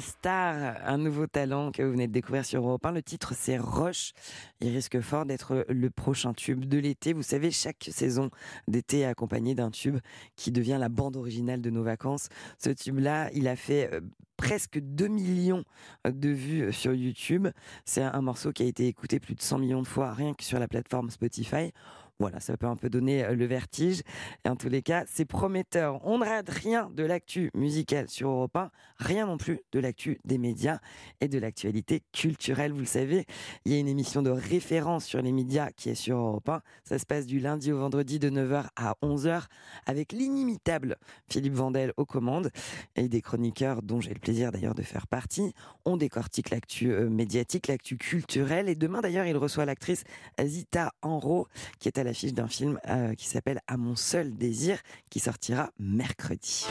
Star, 0.00 0.76
un 0.84 0.98
nouveau 0.98 1.26
talent 1.26 1.72
que 1.72 1.82
vous 1.82 1.92
venez 1.92 2.06
de 2.06 2.12
découvrir 2.12 2.44
sur 2.44 2.62
Europe 2.66 2.84
1. 2.84 2.92
Le 2.92 3.02
titre, 3.02 3.34
c'est 3.34 3.58
Roche. 3.58 4.12
Il 4.60 4.70
risque 4.70 5.00
fort 5.00 5.26
d'être 5.26 5.64
le 5.68 5.90
prochain 5.90 6.34
tube 6.34 6.64
de 6.64 6.78
l'été. 6.78 7.12
Vous 7.12 7.22
savez, 7.22 7.50
chaque 7.50 7.88
saison 7.90 8.30
d'été 8.66 9.00
est 9.00 9.04
accompagnée 9.04 9.54
d'un 9.54 9.70
tube 9.70 9.98
qui 10.36 10.52
devient 10.52 10.76
la 10.78 10.88
bande 10.88 11.16
originale 11.16 11.60
de 11.60 11.70
nos 11.70 11.82
vacances. 11.82 12.28
Ce 12.58 12.70
tube-là, 12.70 13.30
il 13.32 13.48
a 13.48 13.56
fait 13.56 13.90
euh, 13.92 14.00
presque 14.36 14.78
2 14.78 15.08
millions 15.08 15.64
de 16.08 16.28
vues 16.28 16.72
sur 16.72 16.94
YouTube. 16.94 17.48
C'est 17.84 18.02
un 18.02 18.22
morceau 18.22 18.52
qui 18.52 18.62
a 18.62 18.66
été 18.66 18.86
écouté 18.86 19.20
plus 19.20 19.34
de 19.34 19.42
100 19.42 19.58
millions 19.58 19.82
de 19.82 19.86
fois 19.86 20.12
rien 20.12 20.34
que 20.34 20.44
sur 20.44 20.58
la 20.58 20.68
plateforme 20.68 21.10
Spotify. 21.10 21.72
Voilà, 22.20 22.40
ça 22.40 22.56
peut 22.56 22.66
un 22.66 22.74
peu 22.74 22.90
donner 22.90 23.24
euh, 23.24 23.36
le 23.36 23.46
vertige. 23.46 24.02
Et 24.44 24.48
en 24.48 24.56
tous 24.56 24.68
les 24.68 24.82
cas, 24.82 25.04
c'est 25.06 25.24
prometteur. 25.24 26.04
On 26.04 26.18
ne 26.18 26.24
rate 26.24 26.48
rien 26.48 26.90
de 26.92 27.04
l'actu 27.04 27.50
musicale 27.54 28.08
sur 28.08 28.28
Europe 28.28 28.56
1, 28.56 28.70
rien 28.96 29.26
non 29.26 29.36
plus 29.36 29.60
de 29.70 29.78
l'actu 29.78 30.18
des 30.24 30.36
médias 30.36 30.80
et 31.20 31.28
de 31.28 31.38
l'actualité 31.38 32.02
culturelle. 32.12 32.72
Vous 32.72 32.80
le 32.80 32.86
savez, 32.86 33.24
il 33.64 33.72
y 33.72 33.76
a 33.76 33.78
une 33.78 33.86
émission 33.86 34.22
de 34.22 34.30
référence 34.30 35.04
sur 35.04 35.22
les 35.22 35.30
médias 35.30 35.70
qui 35.70 35.90
est 35.90 35.94
sur 35.94 36.16
Europe 36.16 36.48
1. 36.48 36.60
Ça 36.82 36.98
se 36.98 37.06
passe 37.06 37.24
du 37.24 37.38
lundi 37.38 37.70
au 37.70 37.78
vendredi 37.78 38.18
de 38.18 38.30
9h 38.30 38.66
à 38.74 38.96
11h 39.00 39.44
avec 39.86 40.12
l'inimitable 40.12 40.96
Philippe 41.28 41.54
Vandel 41.54 41.92
aux 41.96 42.06
commandes 42.06 42.50
et 42.96 43.08
des 43.08 43.22
chroniqueurs 43.22 43.80
dont 43.80 44.00
j'ai 44.00 44.12
le 44.12 44.18
plaisir 44.18 44.50
d'ailleurs 44.50 44.74
de 44.74 44.82
faire 44.82 45.06
partie. 45.06 45.52
On 45.84 45.96
décortique 45.96 46.50
l'actu 46.50 46.90
euh, 46.90 47.08
médiatique, 47.08 47.68
l'actu 47.68 47.96
culturelle. 47.96 48.68
Et 48.68 48.74
demain 48.74 49.02
d'ailleurs, 49.02 49.26
il 49.26 49.36
reçoit 49.36 49.66
l'actrice 49.66 50.02
Zita 50.42 50.92
Enro 51.02 51.46
qui 51.78 51.86
est 51.86 51.96
à 51.98 52.07
l'affiche 52.08 52.32
d'un 52.32 52.48
film 52.48 52.80
euh, 52.88 53.14
qui 53.14 53.26
s'appelle 53.26 53.60
À 53.66 53.76
mon 53.76 53.94
seul 53.94 54.34
désir, 54.34 54.78
qui 55.10 55.20
sortira 55.20 55.70
mercredi. 55.78 56.66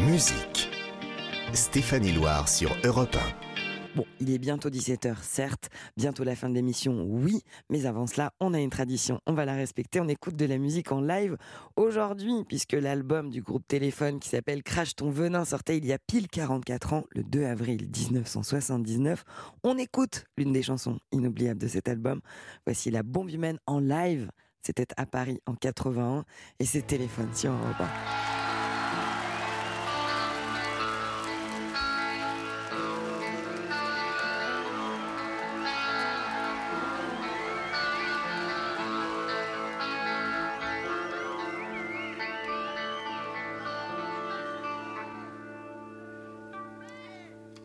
Musique. 0.00 0.68
Stéphanie 1.52 2.10
Loire 2.10 2.48
sur 2.48 2.76
Europe 2.82 3.16
Bon, 3.94 4.04
il 4.18 4.32
est 4.32 4.38
bientôt 4.38 4.70
17h, 4.70 5.14
certes, 5.22 5.68
bientôt 5.96 6.24
la 6.24 6.34
fin 6.34 6.48
de 6.48 6.54
l'émission, 6.54 7.04
oui, 7.04 7.42
mais 7.70 7.86
avant 7.86 8.08
cela, 8.08 8.32
on 8.40 8.52
a 8.52 8.58
une 8.58 8.70
tradition, 8.70 9.20
on 9.28 9.34
va 9.34 9.44
la 9.44 9.54
respecter, 9.54 10.00
on 10.00 10.08
écoute 10.08 10.34
de 10.34 10.46
la 10.46 10.58
musique 10.58 10.90
en 10.90 11.00
live 11.00 11.36
aujourd'hui, 11.76 12.42
puisque 12.48 12.72
l'album 12.72 13.30
du 13.30 13.42
groupe 13.42 13.64
Téléphone 13.68 14.18
qui 14.18 14.28
s'appelle 14.28 14.64
Crash 14.64 14.96
ton 14.96 15.10
venin 15.10 15.44
sortait 15.44 15.78
il 15.78 15.86
y 15.86 15.92
a 15.92 15.98
pile 15.98 16.26
44 16.26 16.92
ans, 16.94 17.04
le 17.10 17.22
2 17.22 17.44
avril 17.44 17.88
1979. 18.10 19.22
On 19.62 19.78
écoute 19.78 20.24
l'une 20.36 20.52
des 20.52 20.64
chansons 20.64 20.98
inoubliables 21.12 21.60
de 21.60 21.68
cet 21.68 21.88
album. 21.88 22.20
Voici 22.66 22.90
La 22.90 23.04
bombe 23.04 23.30
humaine 23.30 23.60
en 23.66 23.78
live. 23.78 24.28
C'était 24.66 24.86
à 24.96 25.04
Paris 25.04 25.42
en 25.44 25.54
81 25.54 26.24
et 26.58 26.64
c'est 26.64 26.86
Téléphone 26.86 27.28
sur 27.34 27.50
Europe 27.50 27.80
1. 27.80 27.86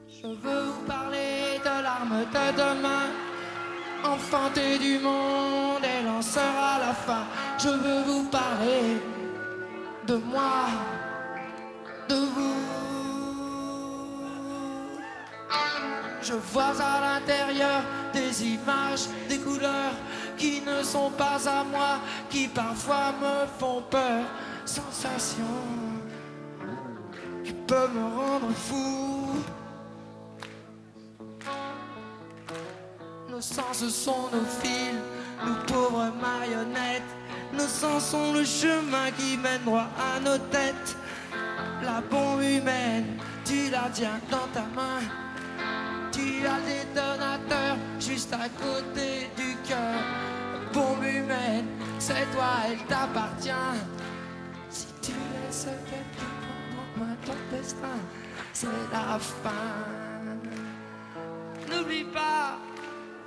Je 0.10 0.28
veux 0.28 0.64
vous 0.66 0.86
parler 0.86 1.60
de 1.64 1.82
l'arme 1.82 2.26
de 2.26 2.52
demain, 2.58 3.08
enfanté 4.04 4.78
du 4.80 5.00
monde 5.00 5.79
lanceur 6.20 6.44
à 6.44 6.80
la 6.80 6.94
fin. 6.94 7.24
Je 7.58 7.70
veux 7.70 8.02
vous 8.04 8.24
parler 8.26 9.02
de 10.06 10.16
moi, 10.16 10.66
de 12.10 12.16
vous. 12.16 12.56
Je 16.22 16.34
vois 16.52 16.76
à 16.82 17.00
l'intérieur 17.06 17.82
des 18.12 18.46
images, 18.46 19.06
des 19.30 19.38
couleurs 19.38 19.96
qui 20.38 20.62
ne 20.62 20.84
sont 20.84 21.12
pas 21.12 21.40
à 21.48 21.64
moi, 21.64 22.00
qui 22.30 22.50
parfois 22.50 23.14
me 23.22 23.48
font 23.58 23.82
peur. 23.90 24.24
Sensations 24.66 25.64
qui 27.46 27.54
peuvent 27.54 27.96
me 27.96 28.08
rendre 28.20 28.52
fou. 28.68 29.38
Nos 33.30 33.42
sens 33.42 33.88
sont 33.88 34.28
nos 34.34 34.50
fils, 34.62 35.00
nous 35.46 35.56
pauvres 35.68 36.12
marionnettes. 36.22 37.04
Nos 37.54 37.68
sens 37.68 38.10
sont 38.12 38.34
le 38.34 38.44
chemin 38.44 39.12
qui 39.18 39.38
mène 39.38 39.64
droit 39.66 39.88
à 39.98 40.20
nos 40.20 40.38
têtes. 40.38 40.98
La 41.82 42.02
bombe 42.02 42.42
humaine, 42.42 43.18
tu 43.46 43.70
la 43.70 43.90
tiens 43.92 44.20
dans 44.30 44.48
ta 44.54 44.66
main. 44.76 45.02
Tu 46.12 46.46
as 46.46 46.58
le 46.58 46.66
détonateur 46.68 47.78
juste 48.00 48.34
à 48.34 48.50
côté 48.50 49.30
du 49.38 49.56
cœur. 49.68 50.02
Bombe 50.74 51.04
humaine, 51.04 51.66
c'est 51.98 52.30
toi, 52.34 52.52
elle 52.68 52.78
t'appartient. 52.86 53.50
Si 54.70 54.88
tu 55.02 55.12
laisses 55.12 55.66
quelqu'un 55.66 56.36
prendre 56.46 56.84
en 56.84 57.06
main 57.06 57.16
ton 57.26 57.56
destin, 57.56 58.00
c'est 58.54 58.68
la 58.92 59.18
fin. 59.18 59.50
N'oublie 61.70 62.06
pas 62.06 62.60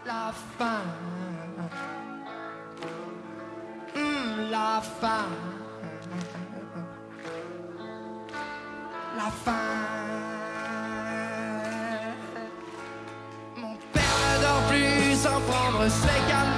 la 0.06 0.32
fin. 0.58 0.82
La 4.38 4.80
fin. 4.80 5.28
La 9.16 9.30
fin. 9.44 9.52
Mon 13.56 13.76
père 13.92 14.02
ne 14.02 14.42
dort 14.42 14.62
plus 14.70 15.16
sans 15.16 15.40
prendre 15.40 15.88
ses 15.90 16.30
calmants. 16.30 16.51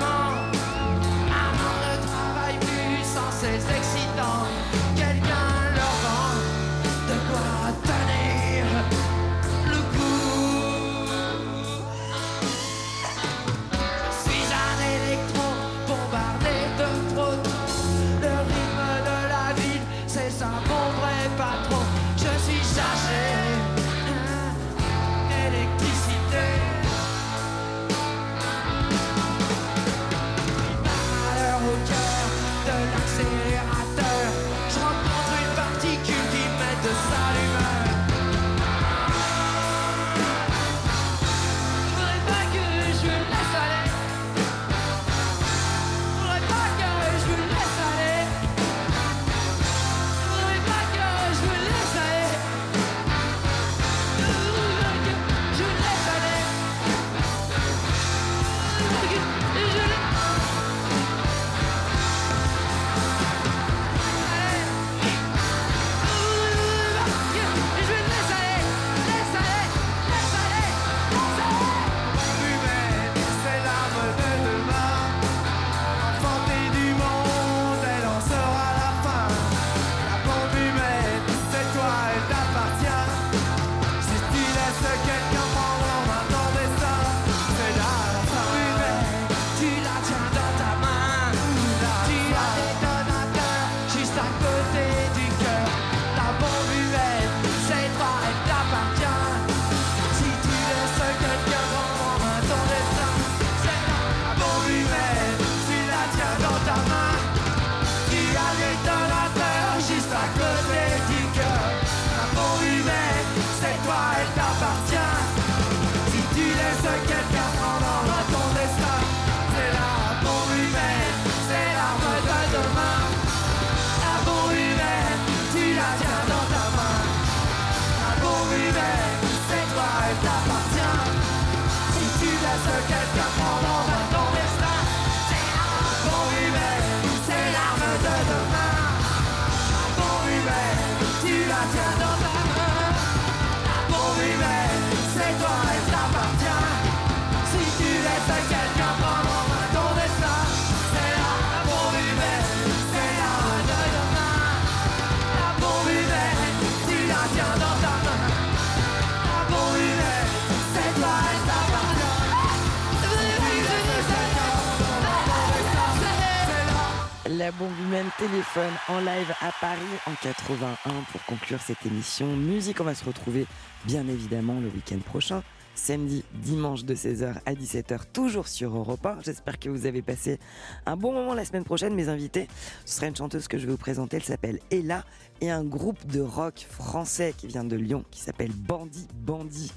La 167.44 167.52
bombe 167.52 167.78
humaine 167.78 168.06
téléphone 168.16 168.72
en 168.88 169.00
live 169.00 169.30
à 169.42 169.52
Paris 169.60 169.80
en 170.06 170.14
81 170.22 170.76
pour 171.12 171.22
conclure 171.24 171.60
cette 171.60 171.84
émission 171.84 172.26
musique. 172.26 172.80
On 172.80 172.84
va 172.84 172.94
se 172.94 173.04
retrouver 173.04 173.46
bien 173.84 174.08
évidemment 174.08 174.60
le 174.60 174.68
week-end 174.68 175.00
prochain 175.04 175.42
samedi, 175.74 176.24
dimanche 176.34 176.84
de 176.84 176.94
16h 176.94 177.34
à 177.46 177.54
17h, 177.54 178.00
toujours 178.12 178.48
sur 178.48 178.76
Europe 178.76 179.04
1. 179.04 179.18
J'espère 179.22 179.58
que 179.58 179.68
vous 179.68 179.86
avez 179.86 180.02
passé 180.02 180.38
un 180.86 180.96
bon 180.96 181.12
moment 181.12 181.34
la 181.34 181.44
semaine 181.44 181.64
prochaine. 181.64 181.94
Mes 181.94 182.08
invités, 182.08 182.48
ce 182.84 182.96
sera 182.96 183.06
une 183.06 183.16
chanteuse 183.16 183.48
que 183.48 183.58
je 183.58 183.66
vais 183.66 183.72
vous 183.72 183.78
présenter. 183.78 184.18
Elle 184.18 184.24
s'appelle 184.24 184.60
Ella 184.70 185.04
et 185.40 185.50
un 185.50 185.64
groupe 185.64 186.06
de 186.06 186.20
rock 186.20 186.66
français 186.68 187.34
qui 187.36 187.46
vient 187.46 187.64
de 187.64 187.76
Lyon 187.76 188.04
qui 188.10 188.20
s'appelle 188.20 188.52
Bandit 188.52 189.08
Bandit. 189.14 189.72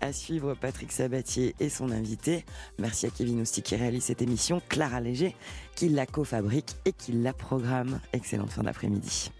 À 0.00 0.12
suivre 0.12 0.54
Patrick 0.54 0.92
Sabatier 0.92 1.54
et 1.60 1.68
son 1.68 1.90
invité. 1.90 2.44
Merci 2.78 3.06
à 3.06 3.10
Kevin 3.10 3.40
Ousti 3.40 3.62
qui 3.62 3.76
réalise 3.76 4.04
cette 4.04 4.22
émission, 4.22 4.62
Clara 4.68 5.00
Léger 5.00 5.34
qui 5.74 5.88
la 5.88 6.06
co-fabrique 6.06 6.76
et 6.84 6.92
qui 6.92 7.12
la 7.12 7.32
programme. 7.32 8.00
Excellente 8.12 8.50
fin 8.50 8.62
d'après-midi. 8.62 9.32